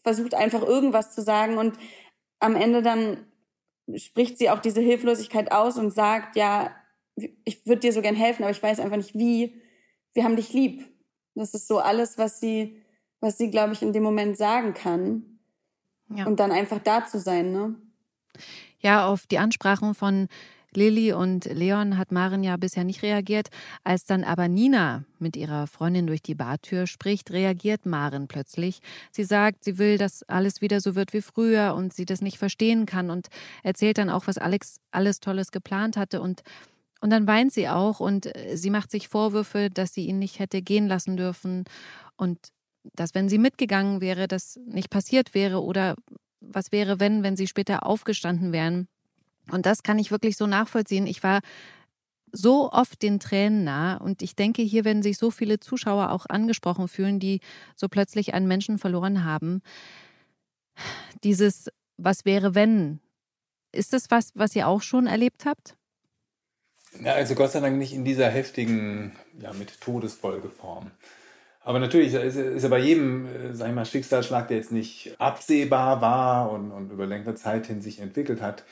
[0.01, 1.77] versucht einfach irgendwas zu sagen und
[2.39, 3.25] am Ende dann
[3.95, 6.71] spricht sie auch diese Hilflosigkeit aus und sagt, ja,
[7.15, 9.61] ich würde dir so gern helfen, aber ich weiß einfach nicht wie.
[10.13, 10.85] Wir haben dich lieb.
[11.35, 12.81] Das ist so alles, was sie,
[13.19, 15.39] was sie, glaube ich, in dem Moment sagen kann.
[16.09, 16.25] Ja.
[16.25, 17.75] Und dann einfach da zu sein, ne?
[18.79, 20.27] Ja, auf die Ansprachen von
[20.75, 23.47] Lilly und Leon hat Maren ja bisher nicht reagiert.
[23.83, 28.79] Als dann aber Nina mit ihrer Freundin durch die Bartür spricht, reagiert Maren plötzlich.
[29.11, 32.37] Sie sagt, sie will, dass alles wieder so wird wie früher und sie das nicht
[32.37, 33.27] verstehen kann und
[33.63, 36.43] erzählt dann auch, was Alex alles Tolles geplant hatte und
[37.01, 40.39] und dann weint sie auch und äh, sie macht sich Vorwürfe, dass sie ihn nicht
[40.39, 41.65] hätte gehen lassen dürfen
[42.17, 42.39] und
[42.93, 45.95] dass, wenn sie mitgegangen wäre, das nicht passiert wäre oder
[46.39, 48.87] was wäre, wenn, wenn sie später aufgestanden wären.
[49.51, 51.07] Und das kann ich wirklich so nachvollziehen.
[51.07, 51.41] Ich war
[52.31, 56.25] so oft den Tränen nah und ich denke, hier werden sich so viele Zuschauer auch
[56.27, 57.39] angesprochen fühlen, die
[57.75, 59.61] so plötzlich einen Menschen verloren haben.
[61.23, 62.99] Dieses Was wäre, wenn?
[63.71, 65.77] Ist das was, was ihr auch schon erlebt habt?
[67.03, 70.91] Ja, also Gott sei Dank nicht in dieser heftigen, ja, mit Todesfolgeform.
[71.61, 75.15] Aber natürlich ist, ist ja bei jedem, äh, sag ich mal, Schicksalsschlag, der jetzt nicht
[75.17, 78.63] absehbar war und, und über längere Zeit hin sich entwickelt hat,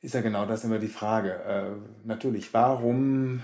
[0.00, 1.32] ist ja genau das immer die Frage.
[1.32, 3.42] Äh, natürlich, warum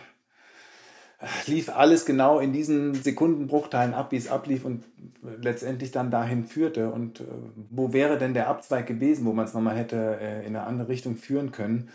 [1.46, 4.84] lief alles genau in diesen Sekundenbruchteilen ab, wie es ablief und
[5.40, 6.90] letztendlich dann dahin führte.
[6.90, 7.24] Und äh,
[7.70, 10.88] wo wäre denn der Abzweig gewesen, wo man es nochmal hätte äh, in eine andere
[10.88, 11.90] Richtung führen können?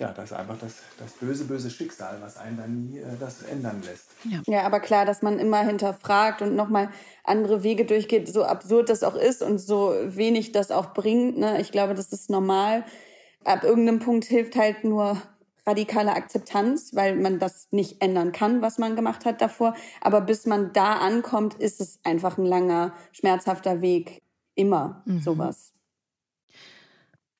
[0.00, 3.42] Ja, das ist einfach das, das böse, böse Schicksal, was einen dann nie äh, das
[3.42, 4.06] ändern lässt.
[4.24, 4.40] Ja.
[4.46, 6.88] ja, aber klar, dass man immer hinterfragt und nochmal
[7.22, 11.36] andere Wege durchgeht, so absurd das auch ist und so wenig das auch bringt.
[11.38, 11.60] Ne?
[11.60, 12.84] Ich glaube, das ist normal.
[13.44, 15.20] Ab irgendeinem Punkt hilft halt nur
[15.66, 19.74] radikale Akzeptanz, weil man das nicht ändern kann, was man gemacht hat davor.
[20.00, 24.22] Aber bis man da ankommt, ist es einfach ein langer, schmerzhafter Weg.
[24.54, 25.20] Immer mhm.
[25.20, 25.72] sowas.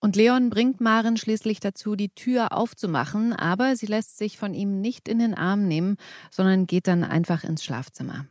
[0.01, 4.81] Und Leon bringt Maren schließlich dazu, die Tür aufzumachen, aber sie lässt sich von ihm
[4.81, 5.97] nicht in den Arm nehmen,
[6.31, 8.27] sondern geht dann einfach ins Schlafzimmer.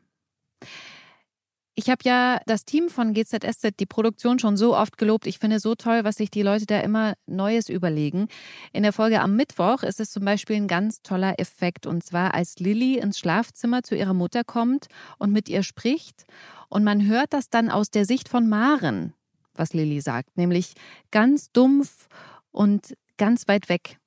[1.76, 5.26] Ich habe ja das Team von GZSZ, die Produktion schon so oft gelobt.
[5.28, 8.28] Ich finde so toll, was sich die Leute da immer Neues überlegen.
[8.74, 11.86] In der Folge am Mittwoch ist es zum Beispiel ein ganz toller Effekt.
[11.86, 14.88] Und zwar, als Lilly ins Schlafzimmer zu ihrer Mutter kommt
[15.20, 16.26] und mit ihr spricht.
[16.68, 19.14] Und man hört das dann aus der Sicht von Maren
[19.54, 20.74] was Lilly sagt, nämlich
[21.12, 22.08] ganz dumpf
[22.52, 23.98] und ganz weit weg.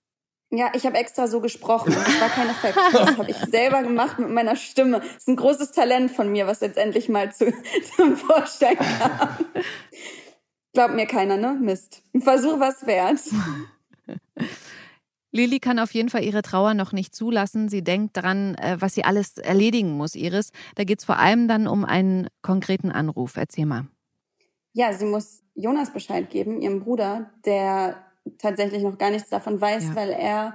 [0.54, 1.94] Ja, ich habe extra so gesprochen.
[1.94, 2.76] Das war kein Effekt.
[2.92, 5.00] Das habe ich selber gemacht mit meiner Stimme.
[5.00, 7.50] Das ist ein großes Talent von mir, was jetzt endlich mal zu,
[7.96, 9.28] zum Vorstellen kam.
[10.74, 11.56] Glaubt mir keiner, ne?
[11.58, 12.02] Mist.
[12.14, 13.20] Ein Versuch was wert.
[15.32, 17.70] Lili kann auf jeden Fall ihre Trauer noch nicht zulassen.
[17.70, 20.50] Sie denkt daran, äh, was sie alles erledigen muss, Iris.
[20.74, 23.38] Da geht es vor allem dann um einen konkreten Anruf.
[23.38, 23.86] Erzähl mal.
[24.72, 28.04] Ja, sie muss Jonas Bescheid geben, ihrem Bruder, der
[28.38, 29.96] tatsächlich noch gar nichts davon weiß, ja.
[29.96, 30.54] weil er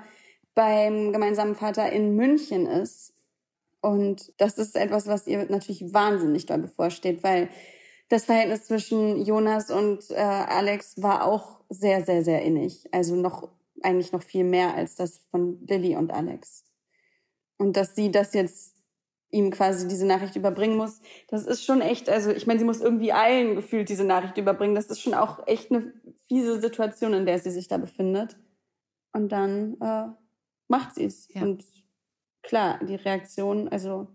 [0.55, 3.13] beim gemeinsamen Vater in München ist.
[3.81, 7.49] Und das ist etwas, was ihr natürlich wahnsinnig doll bevorsteht, weil
[8.09, 12.87] das Verhältnis zwischen Jonas und äh, Alex war auch sehr, sehr, sehr innig.
[12.91, 13.49] Also noch
[13.83, 16.63] eigentlich noch viel mehr als das von Lilly und Alex.
[17.57, 18.76] Und dass sie das jetzt
[19.29, 21.01] ihm quasi diese Nachricht überbringen muss.
[21.27, 24.75] Das ist schon echt, also ich meine, sie muss irgendwie allen gefühlt diese Nachricht überbringen.
[24.75, 25.93] Das ist schon auch echt eine
[26.27, 28.37] fiese Situation, in der sie sich da befindet.
[29.11, 30.07] Und dann äh,
[30.67, 31.27] macht sie es.
[31.33, 31.41] Ja.
[31.41, 31.65] Und
[32.41, 34.07] klar, die Reaktion, also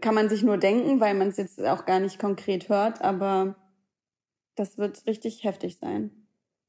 [0.00, 3.56] kann man sich nur denken, weil man es jetzt auch gar nicht konkret hört, aber
[4.56, 6.10] das wird richtig heftig sein.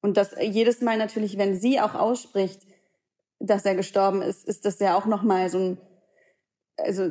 [0.01, 2.61] Und das jedes Mal natürlich, wenn sie auch ausspricht,
[3.39, 5.77] dass er gestorben ist, ist das ja auch nochmal so ein
[6.77, 7.03] also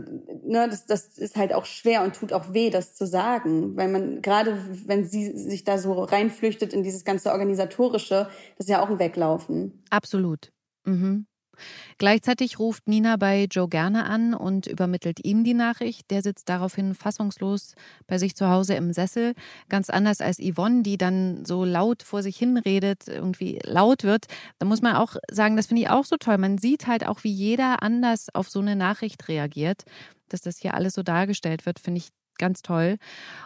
[0.44, 3.88] ne, das, das ist halt auch schwer und tut auch weh, das zu sagen, weil
[3.88, 8.82] man gerade, wenn sie sich da so reinflüchtet in dieses ganze organisatorische, das ist ja
[8.82, 9.82] auch ein Weglaufen.
[9.90, 10.52] Absolut.
[10.84, 11.26] Mhm.
[11.98, 16.10] Gleichzeitig ruft Nina bei Joe gerne an und übermittelt ihm die Nachricht.
[16.10, 17.74] Der sitzt daraufhin fassungslos
[18.06, 19.34] bei sich zu Hause im Sessel.
[19.68, 24.26] Ganz anders als Yvonne, die dann so laut vor sich hinredet, irgendwie laut wird.
[24.58, 26.38] Da muss man auch sagen, das finde ich auch so toll.
[26.38, 29.84] Man sieht halt auch, wie jeder anders auf so eine Nachricht reagiert.
[30.28, 32.96] Dass das hier alles so dargestellt wird, finde ich ganz toll.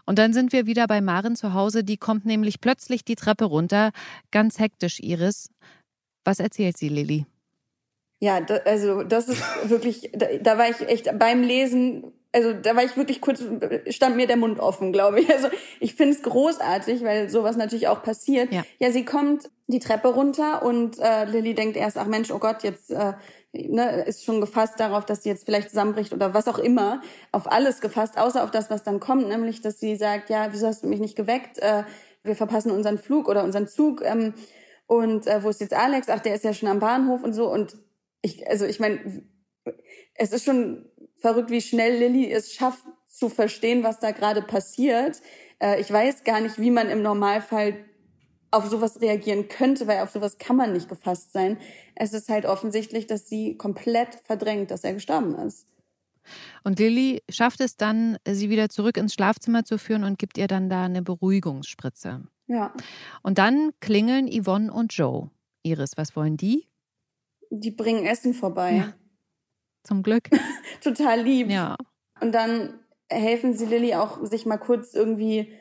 [0.06, 1.84] Und dann sind wir wieder bei Maren zu Hause.
[1.84, 3.90] Die kommt nämlich plötzlich die Treppe runter.
[4.30, 5.50] Ganz hektisch, Iris.
[6.24, 7.26] Was erzählt sie, Lilly?
[8.20, 12.76] Ja, da, also das ist wirklich, da, da war ich echt beim Lesen, also da
[12.76, 13.42] war ich wirklich kurz,
[13.88, 15.30] stand mir der Mund offen, glaube ich.
[15.32, 15.48] Also
[15.80, 18.52] ich finde es großartig, weil sowas natürlich auch passiert.
[18.52, 18.62] Ja.
[18.78, 22.62] ja, sie kommt die Treppe runter und äh, Lilly denkt erst, ach Mensch, oh Gott,
[22.62, 23.14] jetzt äh,
[23.52, 27.00] ne, ist schon gefasst darauf, dass sie jetzt vielleicht zusammenbricht oder was auch immer,
[27.32, 30.66] auf alles gefasst, außer auf das, was dann kommt, nämlich, dass sie sagt, ja, wieso
[30.66, 31.58] hast du mich nicht geweckt?
[31.58, 31.84] Äh,
[32.22, 34.02] wir verpassen unseren Flug oder unseren Zug.
[34.04, 34.34] Ähm,
[34.86, 36.08] und äh, wo ist jetzt Alex?
[36.08, 37.50] Ach, der ist ja schon am Bahnhof und so.
[37.50, 37.76] Und
[38.22, 39.22] ich, also ich meine,
[40.14, 45.20] es ist schon verrückt, wie schnell Lilly es schafft zu verstehen, was da gerade passiert.
[45.58, 47.84] Äh, ich weiß gar nicht, wie man im Normalfall
[48.50, 51.58] auf sowas reagieren könnte, weil auf sowas kann man nicht gefasst sein.
[51.94, 55.66] Es ist halt offensichtlich, dass sie komplett verdrängt, dass er gestorben ist.
[56.64, 60.48] Und Lilly schafft es dann, sie wieder zurück ins Schlafzimmer zu führen und gibt ihr
[60.48, 62.22] dann da eine Beruhigungsspritze.
[62.46, 62.74] Ja.
[63.22, 65.30] Und dann klingeln Yvonne und Joe.
[65.62, 66.66] Iris, was wollen die?
[67.50, 68.72] Die bringen Essen vorbei.
[68.76, 68.92] Ja.
[69.82, 70.30] Zum Glück.
[70.82, 71.50] Total lieb.
[71.50, 71.76] Ja.
[72.20, 75.52] Und dann helfen sie Lilly auch, sich mal kurz irgendwie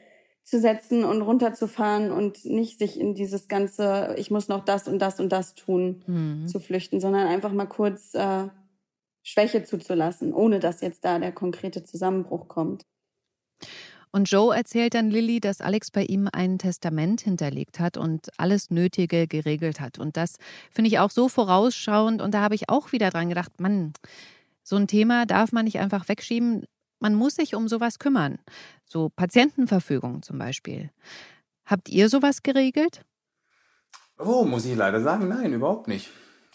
[0.44, 5.00] zu setzen und runterzufahren und nicht sich in dieses ganze, ich muss noch das und
[5.00, 6.48] das und das tun, mhm.
[6.48, 8.48] zu flüchten, sondern einfach mal kurz äh,
[9.22, 12.84] Schwäche zuzulassen, ohne dass jetzt da der konkrete Zusammenbruch kommt.
[14.12, 18.72] Und Joe erzählt dann Lilly, dass Alex bei ihm ein Testament hinterlegt hat und alles
[18.72, 20.00] Nötige geregelt hat.
[20.00, 20.38] Und das
[20.72, 22.22] finde ich auch so vorausschauend.
[22.22, 23.94] Und da habe ich auch wieder dran gedacht, Mann,
[24.64, 26.66] so ein Thema darf man nicht einfach wegschieben.
[27.00, 28.40] Man muss sich um sowas kümmern.
[28.84, 30.90] So Patientenverfügung zum Beispiel.
[31.66, 33.06] Habt ihr sowas geregelt?
[34.18, 36.10] Oh, muss ich leider sagen, nein, überhaupt nicht.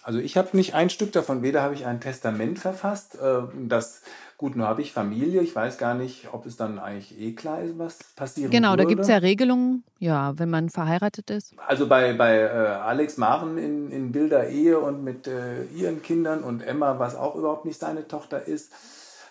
[0.04, 4.02] Also ich habe nicht ein Stück davon, weder habe ich ein Testament verfasst, äh, das
[4.36, 5.42] Gut, nur habe ich Familie.
[5.42, 8.82] Ich weiß gar nicht, ob es dann eigentlich eh klar ist, was passieren Genau, würde.
[8.82, 11.54] da gibt es ja Regelungen, ja, wenn man verheiratet ist.
[11.58, 16.42] Also bei, bei äh, Alex Maren in, in wilder Ehe und mit äh, ihren Kindern
[16.42, 18.72] und Emma, was auch überhaupt nicht seine Tochter ist.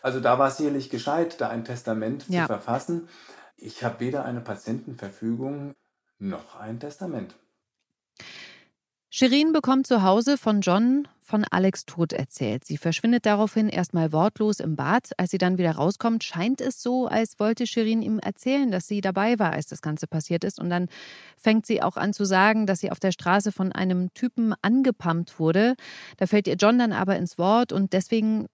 [0.01, 2.43] Also da war es sicherlich gescheit, da ein Testament ja.
[2.43, 3.09] zu verfassen.
[3.57, 5.73] Ich habe weder eine Patientenverfügung
[6.17, 7.35] noch ein Testament.
[9.15, 12.65] Shirin bekommt zu Hause von John von Alex Tod erzählt.
[12.65, 15.11] Sie verschwindet daraufhin erstmal wortlos im Bad.
[15.17, 19.01] Als sie dann wieder rauskommt, scheint es so, als wollte Shirin ihm erzählen, dass sie
[19.01, 20.59] dabei war, als das Ganze passiert ist.
[20.59, 20.89] Und dann
[21.37, 25.37] fängt sie auch an zu sagen, dass sie auf der Straße von einem Typen angepumpt
[25.37, 25.75] wurde.
[26.17, 28.47] Da fällt ihr John dann aber ins Wort und deswegen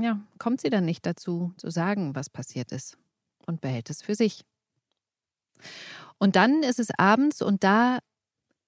[0.00, 2.98] ja, kommt sie dann nicht dazu, zu sagen, was passiert ist
[3.46, 4.44] und behält es für sich.
[6.18, 8.00] Und dann ist es abends und da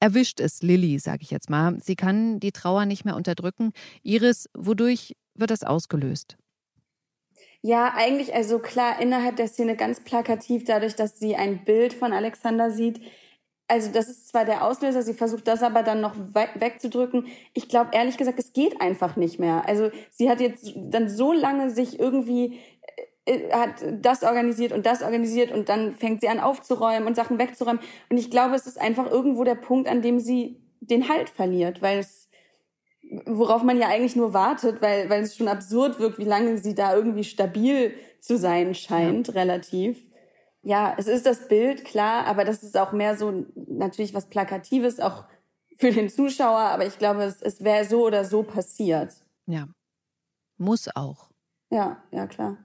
[0.00, 1.78] erwischt es Lilly, sage ich jetzt mal.
[1.80, 3.72] Sie kann die Trauer nicht mehr unterdrücken.
[4.02, 6.37] Iris, wodurch wird das ausgelöst?
[7.62, 12.12] Ja, eigentlich, also klar, innerhalb der Szene ganz plakativ, dadurch, dass sie ein Bild von
[12.12, 13.00] Alexander sieht.
[13.68, 17.26] Also das ist zwar der Auslöser, sie versucht das aber dann noch wegzudrücken.
[17.52, 19.66] Ich glaube ehrlich gesagt, es geht einfach nicht mehr.
[19.66, 23.02] Also sie hat jetzt dann so lange sich irgendwie äh,
[23.53, 27.81] hat das organisiert und das organisiert und dann fängt sie an aufzuräumen und Sachen wegzuräumen.
[28.09, 31.83] Und ich glaube, es ist einfach irgendwo der Punkt, an dem sie den Halt verliert,
[31.83, 32.29] weil es,
[33.27, 36.75] worauf man ja eigentlich nur wartet, weil, weil es schon absurd wirkt, wie lange sie
[36.75, 39.35] da irgendwie stabil zu sein scheint, ja.
[39.35, 39.99] relativ.
[40.62, 45.01] Ja, es ist das Bild, klar, aber das ist auch mehr so natürlich was Plakatives,
[45.01, 45.25] auch
[45.77, 49.15] für den Zuschauer, aber ich glaube, es, es wäre so oder so passiert.
[49.47, 49.69] Ja.
[50.59, 51.31] Muss auch.
[51.71, 52.57] Ja, ja, klar.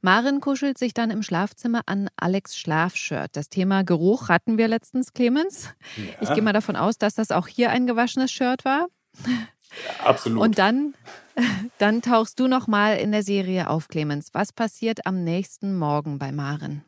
[0.00, 3.36] Marin kuschelt sich dann im Schlafzimmer an Alex Schlafshirt.
[3.36, 5.70] Das Thema Geruch hatten wir letztens, Clemens.
[5.96, 6.02] Ja.
[6.22, 8.88] Ich gehe mal davon aus, dass das auch hier ein gewaschenes Shirt war.
[9.24, 10.42] Ja, absolut.
[10.42, 10.94] Und dann,
[11.78, 14.30] dann tauchst du noch mal in der Serie auf, Clemens.
[14.32, 16.82] Was passiert am nächsten Morgen bei Marin?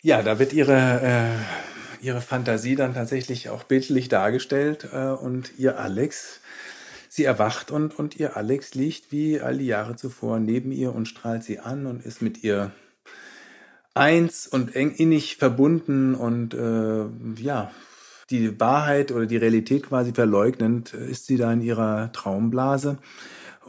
[0.00, 5.78] Ja, da wird ihre, äh, ihre Fantasie dann tatsächlich auch bildlich dargestellt äh, und ihr
[5.78, 6.40] Alex
[7.16, 11.06] Sie erwacht und, und ihr Alex liegt wie all die Jahre zuvor neben ihr und
[11.06, 12.72] strahlt sie an und ist mit ihr
[13.94, 17.04] eins und eng innig verbunden und äh,
[17.40, 17.70] ja,
[18.30, 22.98] die Wahrheit oder die Realität quasi verleugnend ist sie da in ihrer Traumblase.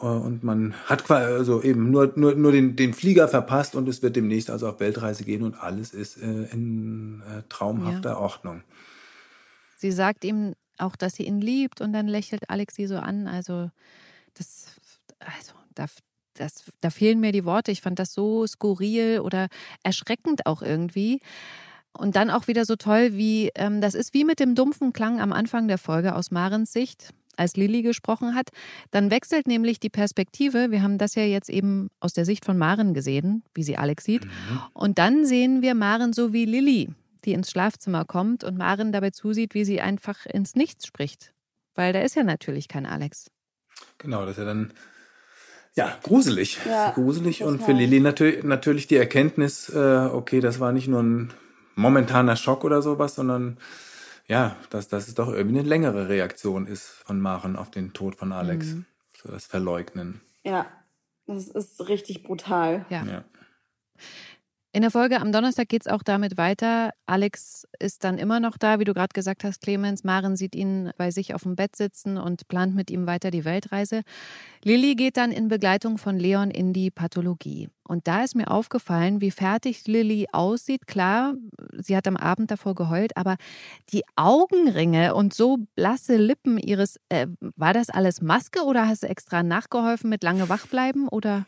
[0.01, 3.87] Äh, und man hat quasi also eben nur, nur, nur den, den Flieger verpasst und
[3.87, 8.17] es wird demnächst also auf Weltreise gehen und alles ist äh, in äh, traumhafter ja.
[8.17, 8.63] Ordnung.
[9.77, 13.27] Sie sagt ihm auch, dass sie ihn liebt und dann lächelt Alex sie so an.
[13.27, 13.69] Also
[14.33, 14.67] das,
[15.19, 15.85] also da,
[16.35, 17.71] das, da fehlen mir die Worte.
[17.71, 19.47] Ich fand das so skurril oder
[19.83, 21.19] erschreckend auch irgendwie.
[21.97, 25.21] Und dann auch wieder so toll, wie ähm, das ist wie mit dem dumpfen Klang
[25.21, 28.49] am Anfang der Folge aus Marens Sicht, als Lilly gesprochen hat.
[28.91, 30.71] Dann wechselt nämlich die Perspektive.
[30.71, 34.03] Wir haben das ja jetzt eben aus der Sicht von Maren gesehen, wie sie Alex
[34.03, 34.25] sieht.
[34.25, 34.61] Mhm.
[34.73, 36.89] Und dann sehen wir Maren so wie Lilly,
[37.25, 41.33] die ins Schlafzimmer kommt und Maren dabei zusieht, wie sie einfach ins Nichts spricht.
[41.73, 43.29] Weil da ist ja natürlich kein Alex.
[43.97, 44.73] Genau, das ist ja dann
[45.75, 46.59] ja, gruselig.
[46.65, 51.03] Ja, gruselig und für Lilly natürlich, natürlich die Erkenntnis, äh, okay, das war nicht nur
[51.03, 51.33] ein
[51.75, 53.57] momentaner Schock oder sowas, sondern
[54.27, 58.15] ja, dass, dass es doch irgendwie eine längere Reaktion ist von Maren auf den Tod
[58.15, 58.67] von Alex.
[58.67, 58.85] Mhm.
[59.21, 60.21] So das Verleugnen.
[60.43, 60.65] Ja,
[61.27, 62.85] das ist richtig brutal.
[62.89, 63.03] ja.
[63.03, 63.23] ja.
[64.75, 66.91] In der Folge am Donnerstag geht es auch damit weiter.
[67.05, 70.03] Alex ist dann immer noch da, wie du gerade gesagt hast, Clemens.
[70.03, 73.45] Maren sieht ihn bei sich auf dem Bett sitzen und plant mit ihm weiter die
[73.45, 74.01] Weltreise.
[74.65, 77.69] Lilly geht dann in Begleitung von Leon in die Pathologie.
[77.87, 80.87] Und da ist mir aufgefallen, wie fertig Lilly aussieht.
[80.87, 81.35] Klar,
[81.71, 83.37] sie hat am Abend davor geheult, aber
[83.93, 89.07] die Augenringe und so blasse Lippen ihres, äh, war das alles Maske oder hast du
[89.07, 91.45] extra nachgeholfen mit lange wachbleiben oder?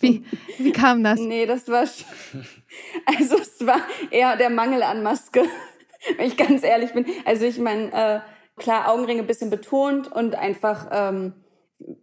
[0.00, 0.24] Wie,
[0.58, 1.20] wie kam das?
[1.20, 1.84] Nee, das war.
[3.04, 3.80] Also, es war
[4.10, 5.42] eher der Mangel an Maske,
[6.16, 7.04] wenn ich ganz ehrlich bin.
[7.24, 8.20] Also, ich meine, äh,
[8.60, 10.88] klar, Augenringe ein bisschen betont und einfach.
[10.92, 11.34] Ähm,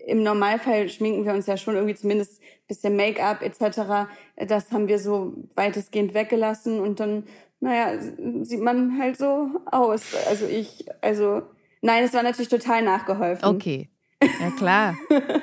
[0.06, 4.10] im Normalfall schminken wir uns ja schon irgendwie zumindest ein bisschen Make-up etc.
[4.36, 7.25] Das haben wir so weitestgehend weggelassen und dann,
[7.60, 7.99] naja,
[8.41, 10.15] sieht man halt so aus.
[10.27, 11.43] Also ich, also,
[11.82, 13.47] nein, es war natürlich total nachgeholfen.
[13.47, 13.89] Okay,
[14.21, 14.95] ja klar.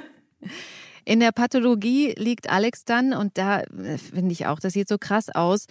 [1.04, 4.98] In der Pathologie liegt Alex dann und da äh, finde ich auch, das sieht so
[4.98, 5.66] krass aus.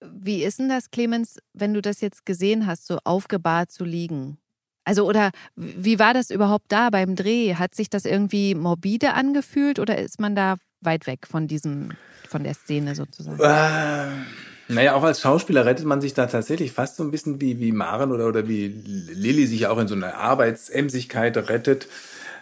[0.00, 4.38] Wie ist denn das, Clemens, wenn du das jetzt gesehen hast, so aufgebahrt zu liegen?
[4.84, 7.56] Also oder wie war das überhaupt da beim Dreh?
[7.56, 11.90] Hat sich das irgendwie morbide angefühlt oder ist man da weit weg von diesem,
[12.26, 13.38] von der Szene sozusagen?
[13.38, 17.58] Äh, naja, auch als Schauspieler rettet man sich da tatsächlich fast so ein bisschen wie,
[17.58, 21.88] wie Maren oder, oder wie Lilly sich auch in so einer Arbeitsemsigkeit rettet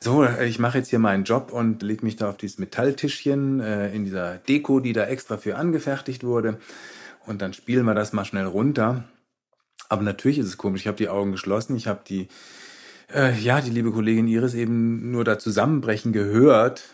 [0.00, 3.94] so, ich mache jetzt hier meinen Job und leg mich da auf dieses Metalltischchen äh,
[3.94, 6.58] in dieser Deko, die da extra für angefertigt wurde.
[7.26, 9.04] Und dann spielen wir das mal schnell runter.
[9.88, 10.82] Aber natürlich ist es komisch.
[10.82, 11.76] Ich habe die Augen geschlossen.
[11.76, 12.28] Ich habe die,
[13.12, 16.84] äh, ja, die liebe Kollegin Iris eben nur da zusammenbrechen gehört.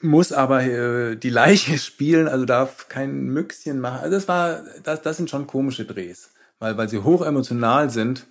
[0.00, 4.00] Muss aber äh, die Leiche spielen, also darf kein Müchschen machen.
[4.00, 8.26] Also das war, das, das sind schon komische Drehs, weil, weil sie hoch emotional sind.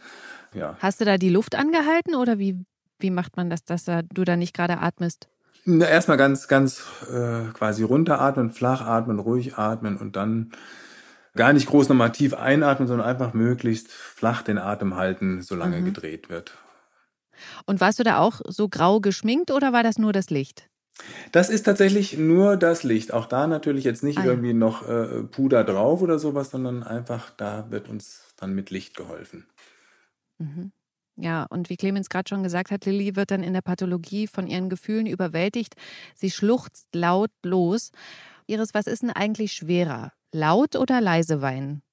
[0.54, 0.76] Ja.
[0.80, 2.66] Hast du da die Luft angehalten oder wie,
[3.02, 5.28] wie macht man das, dass du da nicht gerade atmest?
[5.66, 10.52] Na, erstmal ganz, ganz äh, quasi runteratmen, flach atmen, ruhig atmen und dann
[11.36, 15.86] gar nicht groß nochmal tief einatmen, sondern einfach möglichst flach den Atem halten, solange mhm.
[15.86, 16.54] gedreht wird.
[17.66, 20.68] Und warst du da auch so grau geschminkt oder war das nur das Licht?
[21.32, 23.14] Das ist tatsächlich nur das Licht.
[23.14, 27.32] Auch da natürlich jetzt nicht ah, irgendwie noch äh, Puder drauf oder sowas, sondern einfach
[27.38, 29.46] da wird uns dann mit Licht geholfen.
[30.38, 30.72] Mhm.
[31.22, 34.48] Ja, und wie Clemens gerade schon gesagt hat, Lilly wird dann in der Pathologie von
[34.48, 35.76] ihren Gefühlen überwältigt.
[36.16, 37.92] Sie schluchzt laut los.
[38.48, 40.14] Iris, was ist denn eigentlich schwerer?
[40.32, 41.84] Laut oder leise weinen?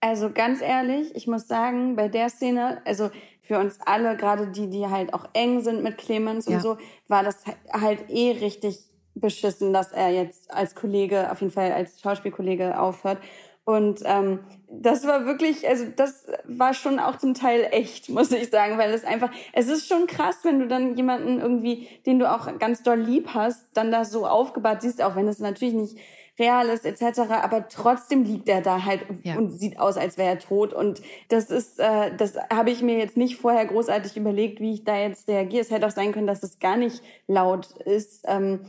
[0.00, 3.10] Also ganz ehrlich, ich muss sagen, bei der Szene, also
[3.42, 6.54] für uns alle, gerade die, die halt auch eng sind mit Clemens ja.
[6.54, 8.78] und so, war das halt eh richtig
[9.16, 13.18] beschissen, dass er jetzt als Kollege, auf jeden Fall als Schauspielkollege aufhört.
[13.68, 14.38] Und ähm,
[14.70, 18.94] das war wirklich, also das war schon auch zum Teil echt, muss ich sagen, weil
[18.94, 22.82] es einfach, es ist schon krass, wenn du dann jemanden irgendwie, den du auch ganz
[22.82, 25.98] doll lieb hast, dann da so aufgebahrt siehst, auch wenn es natürlich nicht
[26.38, 27.18] real ist etc.
[27.42, 29.36] Aber trotzdem liegt er da halt ja.
[29.36, 30.72] und sieht aus, als wäre er tot.
[30.72, 34.84] Und das ist, äh, das habe ich mir jetzt nicht vorher großartig überlegt, wie ich
[34.84, 35.60] da jetzt reagiere.
[35.60, 38.24] Es hätte auch sein können, dass es gar nicht laut ist.
[38.26, 38.60] Ähm,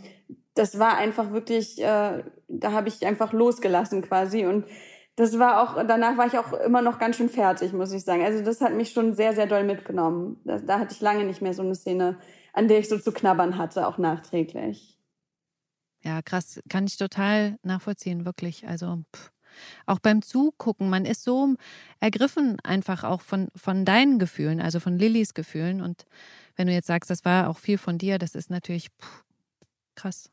[0.56, 4.66] das war einfach wirklich, äh, da habe ich einfach losgelassen quasi und
[5.20, 8.24] das war auch, danach war ich auch immer noch ganz schön fertig, muss ich sagen.
[8.24, 10.40] Also das hat mich schon sehr, sehr doll mitgenommen.
[10.46, 12.18] Da, da hatte ich lange nicht mehr so eine Szene,
[12.54, 14.98] an der ich so zu knabbern hatte, auch nachträglich.
[16.06, 18.66] Ja, krass, kann ich total nachvollziehen, wirklich.
[18.66, 19.32] Also pff.
[19.86, 21.56] auch beim Zugucken, man ist so
[22.00, 25.82] ergriffen einfach auch von, von deinen Gefühlen, also von Lillys Gefühlen.
[25.82, 26.06] Und
[26.56, 29.26] wenn du jetzt sagst, das war auch viel von dir, das ist natürlich pff,
[29.96, 30.32] krass.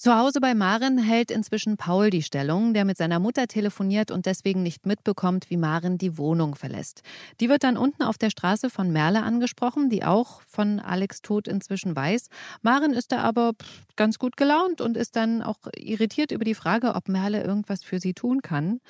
[0.00, 4.24] Zu Hause bei Maren hält inzwischen Paul die Stellung, der mit seiner Mutter telefoniert und
[4.24, 7.02] deswegen nicht mitbekommt, wie Maren die Wohnung verlässt.
[7.38, 11.46] Die wird dann unten auf der Straße von Merle angesprochen, die auch von Alex Tod
[11.46, 12.28] inzwischen weiß.
[12.62, 13.52] Maren ist da aber
[13.94, 18.00] ganz gut gelaunt und ist dann auch irritiert über die Frage, ob Merle irgendwas für
[18.00, 18.80] sie tun kann.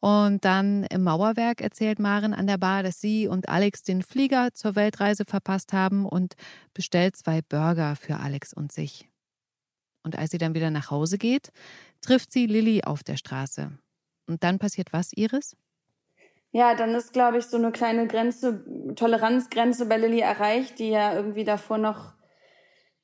[0.00, 4.52] Und dann im Mauerwerk erzählt Maren an der Bar, dass sie und Alex den Flieger
[4.52, 6.34] zur Weltreise verpasst haben und
[6.74, 9.08] bestellt zwei Burger für Alex und sich.
[10.04, 11.50] Und als sie dann wieder nach Hause geht,
[12.02, 13.72] trifft sie Lilly auf der Straße.
[14.26, 15.56] Und dann passiert was, Iris?
[16.52, 21.14] Ja, dann ist, glaube ich, so eine kleine Grenze, Toleranzgrenze bei Lilly erreicht, die ja
[21.14, 22.12] irgendwie davor noch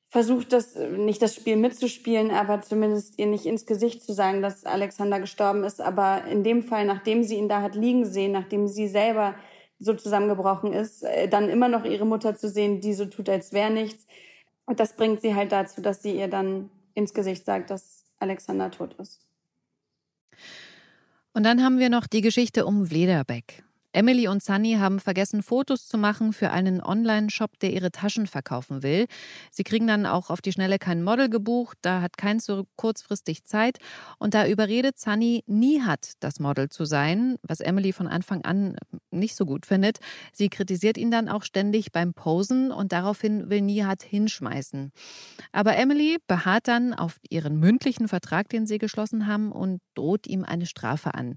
[0.09, 4.65] versucht, das nicht das Spiel mitzuspielen, aber zumindest ihr nicht ins Gesicht zu sagen, dass
[4.65, 5.81] Alexander gestorben ist.
[5.81, 9.35] Aber in dem Fall, nachdem sie ihn da hat liegen sehen, nachdem sie selber
[9.79, 13.53] so zusammengebrochen ist, äh, dann immer noch ihre Mutter zu sehen, die so tut, als
[13.53, 14.07] wäre nichts.
[14.67, 18.71] Und das bringt sie halt dazu, dass sie ihr dann ins Gesicht sagt, dass Alexander
[18.71, 19.27] tot ist.
[21.33, 23.65] Und dann haben wir noch die Geschichte um Vlederbeck.
[23.93, 28.83] Emily und Sunny haben vergessen, Fotos zu machen für einen Online-Shop, der ihre Taschen verkaufen
[28.85, 29.07] will.
[29.51, 33.45] Sie kriegen dann auch auf die Schnelle kein Model gebucht, da hat keins so kurzfristig
[33.45, 33.79] Zeit.
[34.19, 38.77] Und da überredet Sunny, Nihat das Model zu sein, was Emily von Anfang an
[39.11, 39.99] nicht so gut findet.
[40.33, 44.93] Sie kritisiert ihn dann auch ständig beim Posen und daraufhin will Nihat hinschmeißen.
[45.53, 50.45] Aber Emily beharrt dann auf ihren mündlichen Vertrag, den sie geschlossen haben, und droht ihm
[50.45, 51.37] eine Strafe an.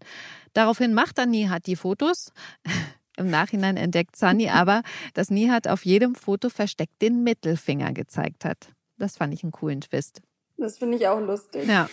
[0.54, 2.32] Daraufhin macht dann Nihat die Fotos.
[3.18, 4.82] Im Nachhinein entdeckt Sunny aber,
[5.14, 8.70] dass Nihat auf jedem Foto versteckt den Mittelfinger gezeigt hat.
[8.98, 10.22] Das fand ich einen coolen Twist.
[10.58, 11.68] Das finde ich auch lustig.
[11.68, 11.90] Ja.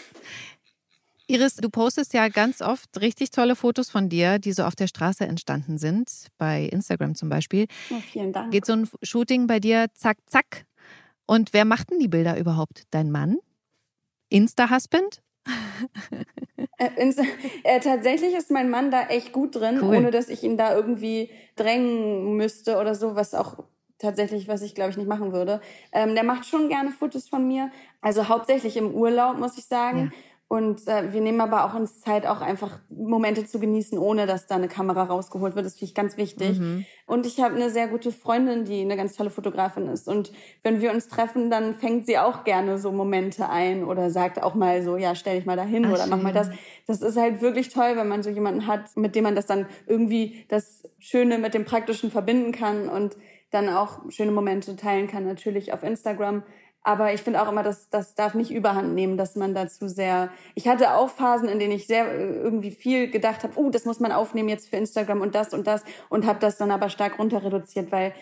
[1.27, 4.89] Iris, du postest ja ganz oft richtig tolle Fotos von dir, die so auf der
[4.89, 7.67] Straße entstanden sind, bei Instagram zum Beispiel.
[7.91, 8.51] Oh, vielen Dank.
[8.51, 10.67] Geht so ein Shooting bei dir zack, zack?
[11.27, 12.83] Und wer macht denn die Bilder überhaupt?
[12.91, 13.39] Dein Mann?
[14.29, 15.23] Insta-Husband?
[16.79, 17.13] Äh,
[17.65, 19.97] äh, tatsächlich ist mein Mann da echt gut drin, cool.
[19.97, 23.65] ohne dass ich ihn da irgendwie drängen müsste oder so, was auch
[23.99, 25.61] tatsächlich, was ich glaube ich nicht machen würde.
[25.93, 27.71] Ähm, der macht schon gerne Fotos von mir,
[28.01, 30.11] also hauptsächlich im Urlaub, muss ich sagen.
[30.13, 30.19] Ja.
[30.51, 34.49] Und äh, wir nehmen aber auch uns Zeit, auch einfach Momente zu genießen, ohne dass
[34.49, 35.65] da eine Kamera rausgeholt wird.
[35.65, 36.59] Das finde ich ganz wichtig.
[36.59, 36.85] Mhm.
[37.07, 40.09] Und ich habe eine sehr gute Freundin, die eine ganz tolle Fotografin ist.
[40.09, 40.33] Und
[40.65, 44.57] wenn wir uns treffen, dann fängt sie auch gerne so Momente ein oder sagt auch
[44.57, 46.51] mal so, ja, stell dich mal dahin Ach, oder mach mal das.
[46.89, 49.67] Das ist halt wirklich toll, wenn man so jemanden hat, mit dem man das dann
[49.87, 53.17] irgendwie das Schöne mit dem Praktischen verbinden kann und
[53.53, 56.43] dann auch schöne Momente teilen kann, natürlich auf Instagram.
[56.83, 60.31] Aber ich finde auch immer, dass das darf nicht überhand nehmen, dass man dazu sehr.
[60.55, 63.71] Ich hatte auch Phasen, in denen ich sehr äh, irgendwie viel gedacht habe, oh, uh,
[63.71, 66.71] das muss man aufnehmen jetzt für Instagram und das und das und habe das dann
[66.71, 68.15] aber stark runter reduziert, weil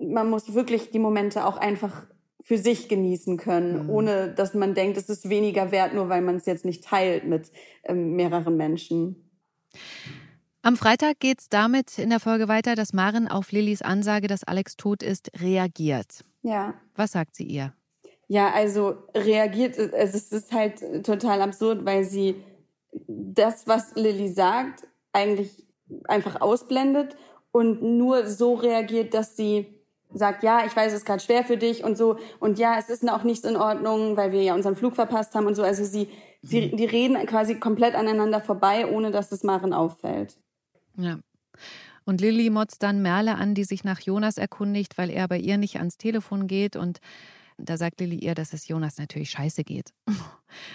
[0.00, 2.06] man muss wirklich die Momente auch einfach
[2.42, 3.90] für sich genießen können, mhm.
[3.90, 7.24] ohne dass man denkt, es ist weniger wert, nur weil man es jetzt nicht teilt
[7.24, 7.52] mit
[7.84, 9.30] ähm, mehreren Menschen.
[10.62, 14.44] Am Freitag geht es damit in der Folge weiter, dass Maren auf Lillys Ansage, dass
[14.44, 16.24] Alex tot ist, reagiert.
[16.42, 16.74] Ja.
[16.94, 17.74] Was sagt sie ihr?
[18.28, 22.42] Ja, also reagiert, also es ist halt total absurd, weil sie
[23.06, 25.66] das, was Lilly sagt, eigentlich
[26.08, 27.16] einfach ausblendet
[27.50, 29.66] und nur so reagiert, dass sie
[30.14, 32.88] sagt, ja, ich weiß, es ist gerade schwer für dich und so und ja, es
[32.88, 35.62] ist auch nichts in Ordnung, weil wir ja unseren Flug verpasst haben und so.
[35.62, 36.08] Also sie,
[36.42, 36.76] sie mhm.
[36.76, 40.36] die reden quasi komplett aneinander vorbei, ohne dass es Maren auffällt.
[40.96, 41.18] Ja.
[42.04, 45.56] Und Lilly motzt dann Merle an, die sich nach Jonas erkundigt, weil er bei ihr
[45.56, 47.00] nicht ans Telefon geht und
[47.62, 49.92] da sagt Lilly ihr, dass es Jonas natürlich scheiße geht.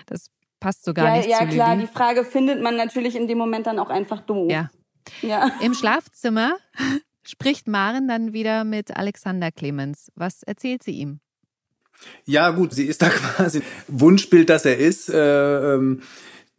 [0.07, 1.57] Das passt so gar ja, nicht ja, zu Lilly.
[1.57, 4.51] Ja, klar, die Frage findet man natürlich in dem Moment dann auch einfach doof.
[4.51, 4.71] Ja.
[5.21, 5.51] ja.
[5.61, 6.57] Im Schlafzimmer
[7.23, 10.11] spricht Maren dann wieder mit Alexander Clemens.
[10.15, 11.19] Was erzählt sie ihm?
[12.25, 15.09] Ja, gut, sie ist da quasi Wunschbild, dass er ist.
[15.09, 16.01] Äh, ähm,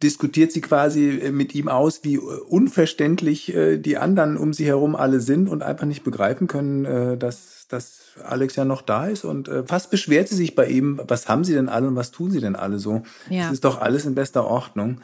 [0.01, 5.19] diskutiert sie quasi mit ihm aus, wie unverständlich äh, die anderen um sie herum alle
[5.19, 9.47] sind und einfach nicht begreifen können, äh, dass, dass Alex ja noch da ist und
[9.47, 12.31] äh, fast beschwert sie sich bei ihm, was haben sie denn alle und was tun
[12.31, 13.03] sie denn alle so?
[13.29, 13.43] Ja.
[13.43, 15.01] Das ist doch alles in bester Ordnung.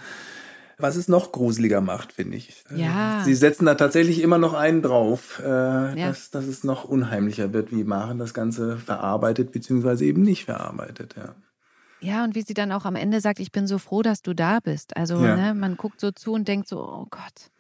[0.78, 2.64] Was es noch gruseliger macht, finde ich.
[2.70, 3.22] Äh, ja.
[3.24, 6.08] Sie setzen da tatsächlich immer noch einen drauf, äh, ja.
[6.08, 11.16] dass, dass es noch unheimlicher wird, wie Maren das Ganze verarbeitet, beziehungsweise eben nicht verarbeitet,
[11.18, 11.36] ja.
[12.02, 14.34] Ja, und wie sie dann auch am Ende sagt, ich bin so froh, dass du
[14.34, 14.96] da bist.
[14.98, 15.36] Also ja.
[15.36, 17.52] ne, man guckt so zu und denkt so, oh Gott.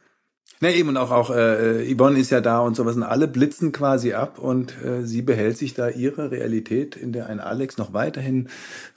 [0.65, 3.71] Na eben und auch auch äh, Yvonne ist ja da und sowas und alle blitzen
[3.71, 7.93] quasi ab und äh, sie behält sich da ihre Realität, in der ein Alex noch
[7.93, 8.49] weiterhin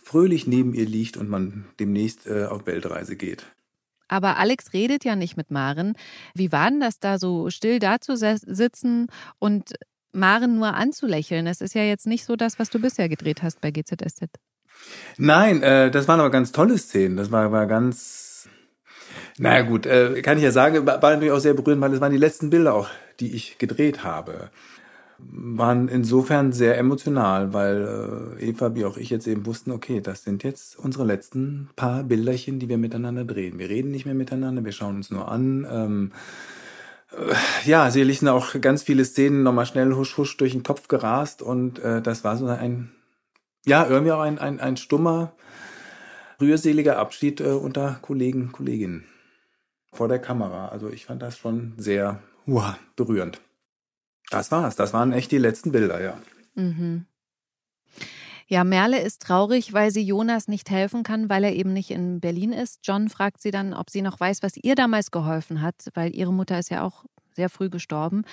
[0.02, 3.44] fröhlich neben ihr liegt und man demnächst äh, auf Weltreise geht.
[4.08, 5.92] Aber Alex redet ja nicht mit Maren.
[6.32, 9.08] Wie war denn das da so still da zu sitzen
[9.38, 9.74] und
[10.12, 11.44] Maren nur anzulächeln?
[11.44, 14.30] Das ist ja jetzt nicht so das, was du bisher gedreht hast bei GZSZ.
[15.18, 17.18] Nein, äh, das waren aber ganz tolle Szenen.
[17.18, 18.27] Das war, war ganz
[19.39, 22.12] naja gut, äh, kann ich ja sagen, war natürlich auch sehr berührend, weil es waren
[22.12, 22.89] die letzten Bilder auch,
[23.20, 24.51] die ich gedreht habe.
[25.18, 30.22] waren insofern sehr emotional, weil äh, Eva wie auch ich jetzt eben wussten, okay, das
[30.22, 33.59] sind jetzt unsere letzten paar Bilderchen, die wir miteinander drehen.
[33.59, 35.66] Wir reden nicht mehr miteinander, wir schauen uns nur an.
[35.70, 36.12] Ähm,
[37.12, 37.34] äh,
[37.68, 41.43] ja, sicherlich sind auch ganz viele Szenen nochmal schnell husch husch durch den Kopf gerast
[41.43, 42.91] und äh, das war so ein,
[43.66, 45.32] ja, irgendwie auch ein, ein, ein stummer,
[46.41, 49.05] rührseliger Abschied äh, unter Kollegen, Kolleginnen
[49.99, 50.68] vor der Kamera.
[50.68, 53.40] Also ich fand das schon sehr uah, berührend.
[54.30, 54.76] Das war's.
[54.76, 56.16] Das waren echt die letzten Bilder, ja.
[56.55, 57.05] Mhm.
[58.46, 62.20] Ja, Merle ist traurig, weil sie Jonas nicht helfen kann, weil er eben nicht in
[62.20, 62.80] Berlin ist.
[62.84, 66.32] John fragt sie dann, ob sie noch weiß, was ihr damals geholfen hat, weil ihre
[66.32, 67.05] Mutter ist ja auch
[67.39, 68.24] sehr früh gestorben.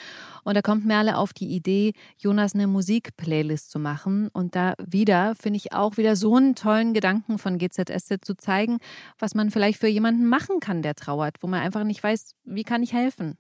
[0.43, 4.29] Und da kommt Merle auf die Idee, Jonas eine Musikplaylist zu machen.
[4.33, 8.79] Und da wieder finde ich auch wieder so einen tollen Gedanken von GZSZ zu zeigen,
[9.19, 12.63] was man vielleicht für jemanden machen kann, der trauert, wo man einfach nicht weiß, wie
[12.63, 13.37] kann ich helfen.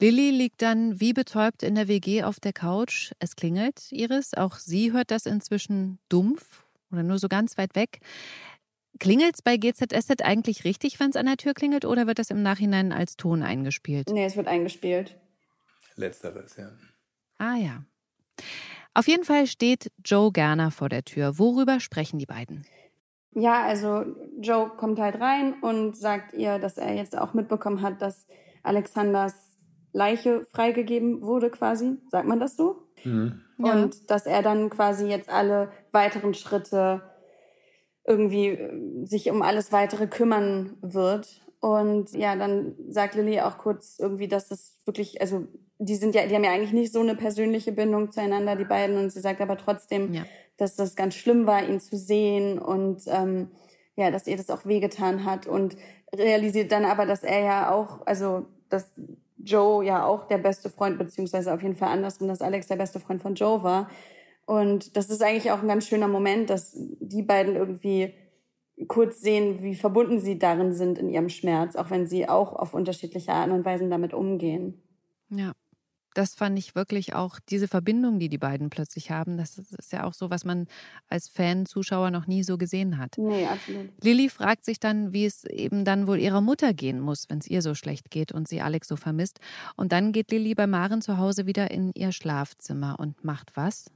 [0.00, 3.12] Lilly liegt dann wie betäubt in der WG auf der Couch.
[3.18, 4.34] Es klingelt, Iris.
[4.34, 8.00] Auch sie hört das inzwischen dumpf oder nur so ganz weit weg.
[8.98, 12.30] Klingelt es bei GZSZ eigentlich richtig, wenn es an der Tür klingelt, oder wird das
[12.30, 14.08] im Nachhinein als Ton eingespielt?
[14.10, 15.16] Nee, es wird eingespielt.
[15.96, 16.70] Letzteres, ja.
[17.38, 17.84] Ah ja.
[18.94, 21.38] Auf jeden Fall steht Joe Gerner vor der Tür.
[21.38, 22.64] Worüber sprechen die beiden?
[23.32, 24.06] Ja, also
[24.40, 28.26] Joe kommt halt rein und sagt ihr, dass er jetzt auch mitbekommen hat, dass
[28.62, 29.34] Alexanders
[29.92, 31.98] Leiche freigegeben wurde quasi.
[32.10, 32.88] Sagt man das so?
[33.04, 33.42] Mhm.
[33.58, 34.00] Und ja.
[34.06, 37.02] dass er dann quasi jetzt alle weiteren Schritte
[38.06, 41.42] irgendwie äh, sich um alles weitere kümmern wird.
[41.60, 45.46] Und ja, dann sagt Lilly auch kurz irgendwie, dass das wirklich, also
[45.78, 48.96] die sind ja, die haben ja eigentlich nicht so eine persönliche Bindung zueinander, die beiden.
[48.96, 50.24] Und sie sagt aber trotzdem, ja.
[50.56, 53.50] dass das ganz schlimm war, ihn zu sehen und ähm,
[53.96, 55.76] ja, dass ihr das auch wehgetan hat und
[56.14, 58.92] realisiert dann aber, dass er ja auch, also dass
[59.38, 63.00] Joe ja auch der beste Freund, beziehungsweise auf jeden Fall andersrum, dass Alex der beste
[63.00, 63.88] Freund von Joe war.
[64.46, 68.14] Und das ist eigentlich auch ein ganz schöner Moment, dass die beiden irgendwie
[68.88, 72.74] kurz sehen, wie verbunden sie darin sind in ihrem Schmerz, auch wenn sie auch auf
[72.74, 74.82] unterschiedliche Arten und Weisen damit umgehen.
[75.30, 75.52] Ja
[76.16, 79.36] das fand ich wirklich auch diese Verbindung, die die beiden plötzlich haben.
[79.36, 80.66] Das ist ja auch so, was man
[81.08, 83.18] als Fan, Zuschauer noch nie so gesehen hat.
[83.18, 83.90] Nee, absolut.
[84.02, 87.46] Lilly fragt sich dann, wie es eben dann wohl ihrer Mutter gehen muss, wenn es
[87.46, 89.40] ihr so schlecht geht und sie Alex so vermisst.
[89.76, 93.90] Und dann geht Lilly bei Maren zu Hause wieder in ihr Schlafzimmer und macht was?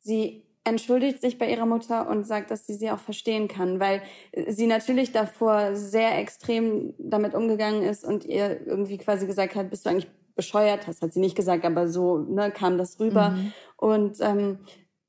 [0.00, 4.02] Sie entschuldigt sich bei ihrer Mutter und sagt, dass sie sie auch verstehen kann, weil
[4.48, 9.86] sie natürlich davor sehr extrem damit umgegangen ist und ihr irgendwie quasi gesagt hat, bist
[9.86, 13.30] du eigentlich bescheuert, das hat sie nicht gesagt, aber so ne, kam das rüber.
[13.30, 13.52] Mhm.
[13.76, 14.58] Und ähm,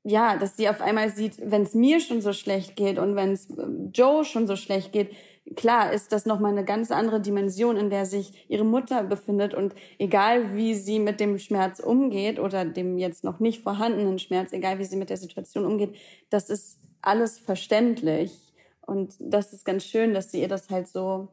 [0.04, 3.32] ja, dass sie auf einmal sieht, wenn es mir schon so schlecht geht und wenn
[3.32, 5.10] es ähm, Joe schon so schlecht geht,
[5.56, 9.54] klar ist das nochmal eine ganz andere Dimension, in der sich ihre Mutter befindet.
[9.54, 14.52] Und egal wie sie mit dem Schmerz umgeht oder dem jetzt noch nicht vorhandenen Schmerz,
[14.52, 15.96] egal wie sie mit der Situation umgeht,
[16.30, 18.52] das ist alles verständlich.
[18.80, 21.28] Und das ist ganz schön, dass sie ihr das halt so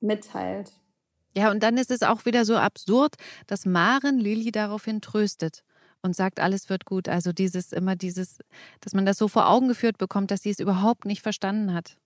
[0.00, 0.72] mitteilt.
[1.36, 3.14] Ja, und dann ist es auch wieder so absurd,
[3.46, 5.62] dass Maren Lilly daraufhin tröstet
[6.02, 7.08] und sagt, alles wird gut.
[7.08, 8.38] Also dieses immer dieses,
[8.80, 11.96] dass man das so vor Augen geführt bekommt, dass sie es überhaupt nicht verstanden hat.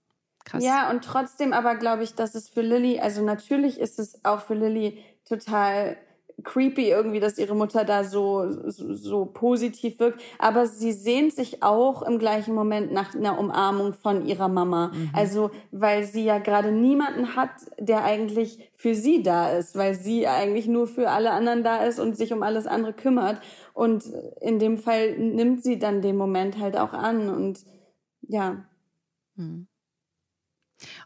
[0.44, 0.62] Krass.
[0.62, 4.40] Ja, und trotzdem aber glaube ich, dass es für Lilly, also natürlich ist es auch
[4.40, 5.96] für Lilly total
[6.42, 10.20] creepy irgendwie, dass ihre Mutter da so, so, so positiv wirkt.
[10.38, 14.88] Aber sie sehnt sich auch im gleichen Moment nach einer Umarmung von ihrer Mama.
[14.88, 15.10] Mhm.
[15.12, 20.26] Also, weil sie ja gerade niemanden hat, der eigentlich für sie da ist, weil sie
[20.26, 23.40] eigentlich nur für alle anderen da ist und sich um alles andere kümmert.
[23.72, 24.04] Und
[24.40, 27.64] in dem Fall nimmt sie dann den Moment halt auch an und
[28.22, 28.64] ja.
[29.36, 29.68] Mhm.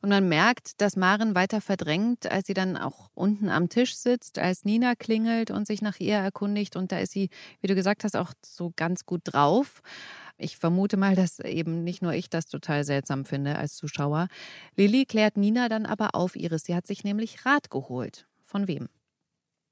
[0.03, 4.39] Und man merkt, dass Maren weiter verdrängt, als sie dann auch unten am Tisch sitzt,
[4.39, 6.77] als Nina klingelt und sich nach ihr erkundigt.
[6.77, 9.83] Und da ist sie, wie du gesagt hast, auch so ganz gut drauf.
[10.37, 14.29] Ich vermute mal, dass eben nicht nur ich das total seltsam finde als Zuschauer.
[14.77, 16.65] Lilly klärt Nina dann aber auf, Iris.
[16.65, 18.29] Sie hat sich nämlich Rat geholt.
[18.41, 18.89] Von wem?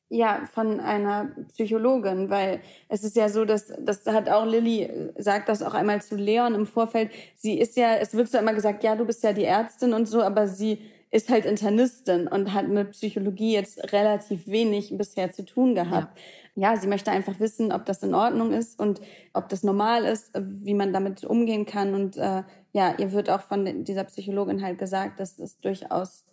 [0.08, 4.88] Ja, von einer Psychologin, weil es ist ja so, dass das hat auch Lilly
[5.18, 7.10] sagt das auch einmal zu Leon im Vorfeld.
[7.34, 10.06] Sie ist ja, es wird so immer gesagt, ja, du bist ja die Ärztin und
[10.06, 10.78] so, aber sie
[11.10, 16.18] ist halt Internistin und hat mit Psychologie jetzt relativ wenig bisher zu tun gehabt.
[16.54, 16.72] Ja.
[16.72, 19.00] ja, sie möchte einfach wissen, ob das in Ordnung ist und
[19.32, 21.94] ob das normal ist, wie man damit umgehen kann.
[21.94, 22.42] Und äh,
[22.72, 26.24] ja, ihr wird auch von dieser Psychologin halt gesagt, dass es durchaus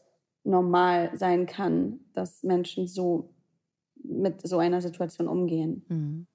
[0.44, 3.30] normal sein kann, dass Menschen so
[4.04, 5.86] mit so einer Situation umgehen.
[5.88, 6.28] Mhm.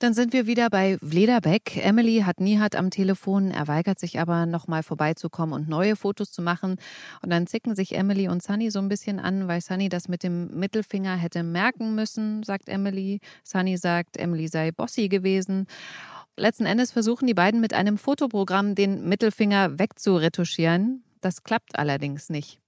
[0.00, 1.76] Dann sind wir wieder bei Vlederbeck.
[1.76, 6.40] Emily hat Nihat am Telefon, er weigert sich aber, nochmal vorbeizukommen und neue Fotos zu
[6.40, 6.76] machen.
[7.22, 10.22] Und dann zicken sich Emily und Sunny so ein bisschen an, weil Sunny das mit
[10.22, 13.20] dem Mittelfinger hätte merken müssen, sagt Emily.
[13.44, 15.66] Sunny sagt, Emily sei bossy gewesen.
[16.34, 21.04] Letzten Endes versuchen die beiden mit einem Fotoprogramm den Mittelfinger wegzuretuschieren.
[21.20, 22.59] Das klappt allerdings nicht.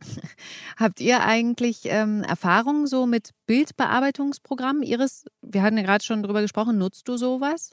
[0.78, 4.82] Habt ihr eigentlich ähm, Erfahrungen so mit Bildbearbeitungsprogrammen?
[4.82, 7.72] Iris, wir hatten ja gerade schon drüber gesprochen, nutzt du sowas?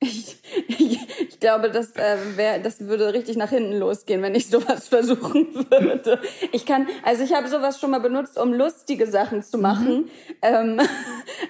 [0.00, 0.36] Ich,
[0.68, 4.88] ich, ich glaube, das, äh, wär, das würde richtig nach hinten losgehen, wenn ich sowas
[4.88, 6.20] versuchen würde.
[6.52, 9.96] Ich kann, also ich habe sowas schon mal benutzt, um lustige Sachen zu machen.
[9.96, 10.10] Mhm.
[10.42, 10.80] Ähm,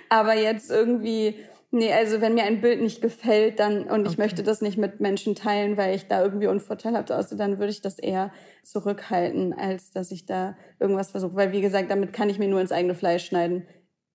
[0.09, 1.35] aber jetzt irgendwie
[1.71, 4.23] Nee, also wenn mir ein Bild nicht gefällt, dann und ich okay.
[4.23, 7.83] möchte das nicht mit Menschen teilen, weil ich da irgendwie unvorteilhaft aussehe, dann würde ich
[7.83, 8.33] das eher
[8.65, 11.35] zurückhalten, als dass ich da irgendwas versuche.
[11.37, 13.67] Weil wie gesagt, damit kann ich mir nur ins eigene Fleisch schneiden.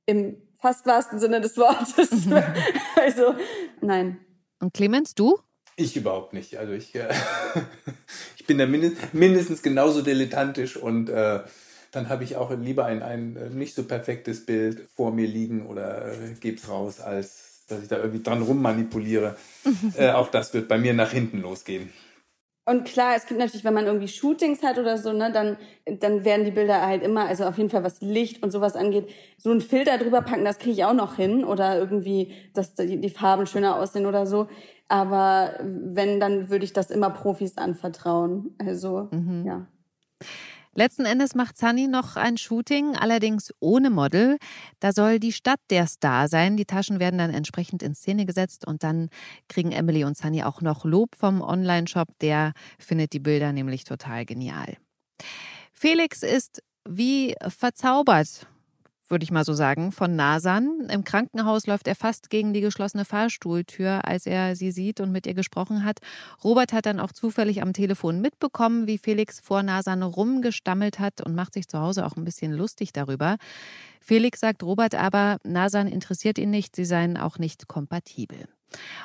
[0.07, 2.09] Im fast wahrsten Sinne des Wortes.
[2.95, 3.35] also
[3.81, 4.19] nein.
[4.59, 5.37] Und Clemens, du?
[5.75, 6.57] Ich überhaupt nicht.
[6.57, 7.13] Also ich, äh,
[8.37, 11.41] ich bin da mindest, mindestens genauso dilettantisch und äh,
[11.93, 15.67] dann habe ich auch lieber ein, ein äh, nicht so perfektes Bild vor mir liegen
[15.67, 19.37] oder äh, gebe es raus, als dass ich da irgendwie dran rummanipuliere.
[19.97, 21.93] äh, auch das wird bei mir nach hinten losgehen.
[22.65, 25.57] Und klar, es gibt natürlich, wenn man irgendwie Shootings hat oder so, ne, dann,
[25.99, 29.09] dann werden die Bilder halt immer, also auf jeden Fall was Licht und sowas angeht,
[29.37, 31.43] so einen Filter drüber packen, das kriege ich auch noch hin.
[31.43, 34.47] Oder irgendwie, dass die, die Farben schöner aussehen oder so.
[34.87, 38.55] Aber wenn, dann würde ich das immer Profis anvertrauen.
[38.59, 39.43] Also, mhm.
[39.45, 39.67] ja.
[40.75, 44.37] Letzten Endes macht Sunny noch ein Shooting, allerdings ohne Model.
[44.79, 46.57] Da soll die Stadt der Star sein.
[46.57, 49.09] Die Taschen werden dann entsprechend in Szene gesetzt und dann
[49.47, 52.07] kriegen Emily und Sunny auch noch Lob vom Online-Shop.
[52.21, 54.77] Der findet die Bilder nämlich total genial.
[55.71, 58.47] Felix ist wie verzaubert
[59.13, 60.89] würde ich mal so sagen, von Nasan.
[60.89, 65.27] Im Krankenhaus läuft er fast gegen die geschlossene Fahrstuhltür, als er sie sieht und mit
[65.27, 65.99] ihr gesprochen hat.
[66.43, 71.35] Robert hat dann auch zufällig am Telefon mitbekommen, wie Felix vor Nasan rumgestammelt hat und
[71.35, 73.37] macht sich zu Hause auch ein bisschen lustig darüber.
[74.01, 78.47] Felix sagt Robert aber, Nasan interessiert ihn nicht, sie seien auch nicht kompatibel.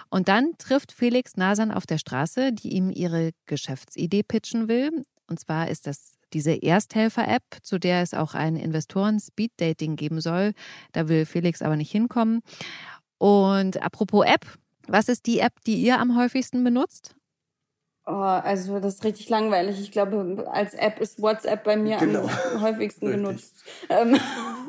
[0.08, 5.04] Und dann trifft Felix Nasan auf der Straße, die ihm ihre Geschäftsidee pitchen will.
[5.28, 10.52] Und zwar ist das diese Ersthelfer-App, zu der es auch ein Investoren-Speed-Dating geben soll.
[10.92, 12.42] Da will Felix aber nicht hinkommen.
[13.18, 14.46] Und apropos App,
[14.86, 17.14] was ist die App, die ihr am häufigsten benutzt?
[18.06, 19.80] Oh, also das ist richtig langweilig.
[19.80, 22.22] Ich glaube, als App ist WhatsApp bei mir genau.
[22.54, 23.22] am häufigsten richtig.
[23.22, 23.64] benutzt.
[23.90, 24.14] Ähm,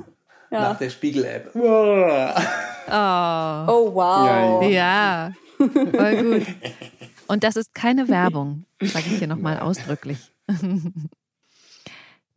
[0.52, 0.60] ja.
[0.60, 1.56] Nach der Spiegel-App.
[2.92, 2.92] Oh.
[2.92, 4.64] oh, wow.
[4.64, 5.32] Ja, ja.
[5.60, 6.48] voll gut.
[7.28, 10.32] Und das ist keine Werbung, sage ich hier nochmal ausdrücklich.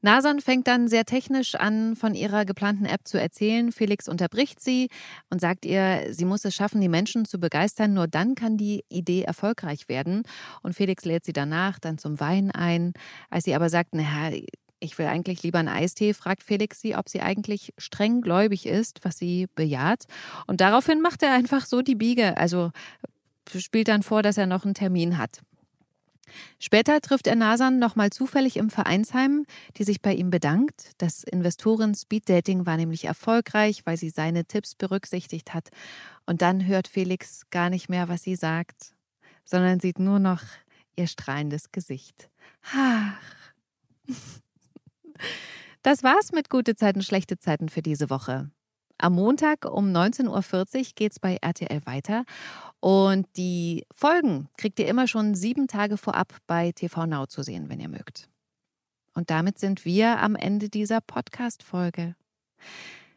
[0.04, 3.70] Nasan fängt dann sehr technisch an, von ihrer geplanten App zu erzählen.
[3.70, 4.88] Felix unterbricht sie
[5.30, 7.94] und sagt ihr, sie muss es schaffen, die Menschen zu begeistern.
[7.94, 10.24] Nur dann kann die Idee erfolgreich werden.
[10.62, 12.94] Und Felix lädt sie danach dann zum Wein ein.
[13.30, 14.36] Als sie aber sagt, naja,
[14.80, 19.04] ich will eigentlich lieber einen Eistee, fragt Felix sie, ob sie eigentlich streng gläubig ist,
[19.04, 20.06] was sie bejaht.
[20.48, 22.36] Und daraufhin macht er einfach so die Biege.
[22.36, 22.72] Also
[23.56, 25.42] spielt dann vor, dass er noch einen Termin hat.
[26.58, 29.44] Später trifft er Nasan nochmal zufällig im Vereinsheim,
[29.76, 30.92] die sich bei ihm bedankt.
[30.98, 35.70] Das Investoren Speeddating war nämlich erfolgreich, weil sie seine Tipps berücksichtigt hat.
[36.26, 38.94] Und dann hört Felix gar nicht mehr, was sie sagt,
[39.44, 40.42] sondern sieht nur noch
[40.96, 42.30] ihr strahlendes Gesicht.
[42.74, 43.20] Ach.
[45.82, 48.50] Das war's mit gute Zeiten, schlechte Zeiten für diese Woche.
[49.02, 52.24] Am Montag um 19.40 Uhr geht es bei RTL weiter.
[52.78, 57.68] Und die Folgen kriegt ihr immer schon sieben Tage vorab bei TV Now zu sehen,
[57.68, 58.28] wenn ihr mögt.
[59.12, 62.14] Und damit sind wir am Ende dieser Podcast-Folge.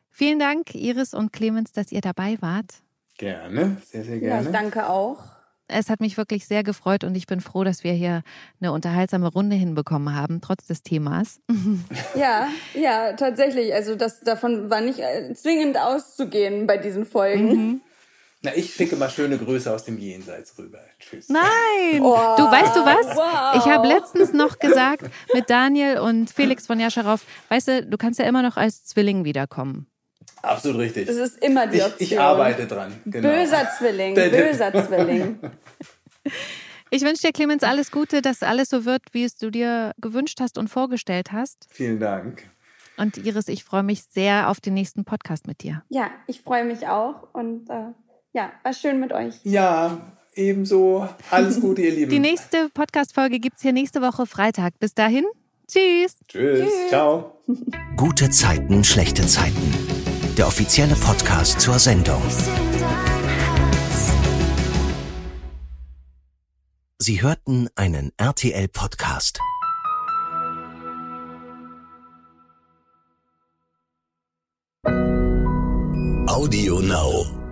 [0.09, 2.81] Vielen Dank, Iris und Clemens, dass ihr dabei wart.
[3.19, 4.41] Gerne, sehr, sehr gerne.
[4.41, 5.34] Ja, ich danke auch.
[5.67, 8.21] Es hat mich wirklich sehr gefreut und ich bin froh, dass wir hier
[8.61, 11.39] eine unterhaltsame Runde hinbekommen haben, trotz des Themas.
[12.15, 13.73] Ja, ja, tatsächlich.
[13.73, 17.47] Also das davon war nicht äh, zwingend auszugehen bei diesen Folgen.
[17.47, 17.81] Mhm.
[18.45, 20.79] Na, ich schicke mal schöne Grüße aus dem Jenseits rüber.
[20.99, 21.29] Tschüss.
[21.29, 22.01] Nein!
[22.01, 23.15] Oh, du weißt du was?
[23.15, 23.55] Wow.
[23.55, 28.19] Ich habe letztens noch gesagt mit Daniel und Felix von Jascharow, weißt du, du kannst
[28.19, 29.87] ja immer noch als Zwilling wiederkommen.
[30.45, 31.07] Absolut richtig.
[31.07, 31.95] Das ist immer die Option.
[31.99, 32.93] Ich, ich arbeite dran.
[33.05, 33.29] Genau.
[33.29, 35.39] Böser Zwilling, böser Zwilling.
[36.91, 40.39] Ich wünsche dir, Clemens, alles Gute, dass alles so wird, wie es du dir gewünscht
[40.39, 41.67] hast und vorgestellt hast.
[41.69, 42.47] Vielen Dank.
[42.95, 45.83] Und Iris, ich freue mich sehr auf den nächsten Podcast mit dir.
[45.89, 47.91] Ja, ich freue mich auch und äh,
[48.33, 49.35] ja, war schön mit euch.
[49.43, 51.09] Ja, ebenso.
[51.31, 52.11] Alles Gute, ihr Lieben.
[52.11, 54.79] Die nächste Podcast-Folge gibt es hier nächste Woche Freitag.
[54.79, 55.25] Bis dahin,
[55.67, 56.17] tschüss.
[56.29, 56.89] Tschüss, Tschüss.
[56.89, 57.41] ciao.
[57.97, 60.04] Gute Zeiten, schlechte Zeiten
[60.37, 62.21] der offizielle Podcast zur Sendung.
[66.99, 69.39] Sie hörten einen RTL-Podcast.
[76.27, 77.44] Audio Now.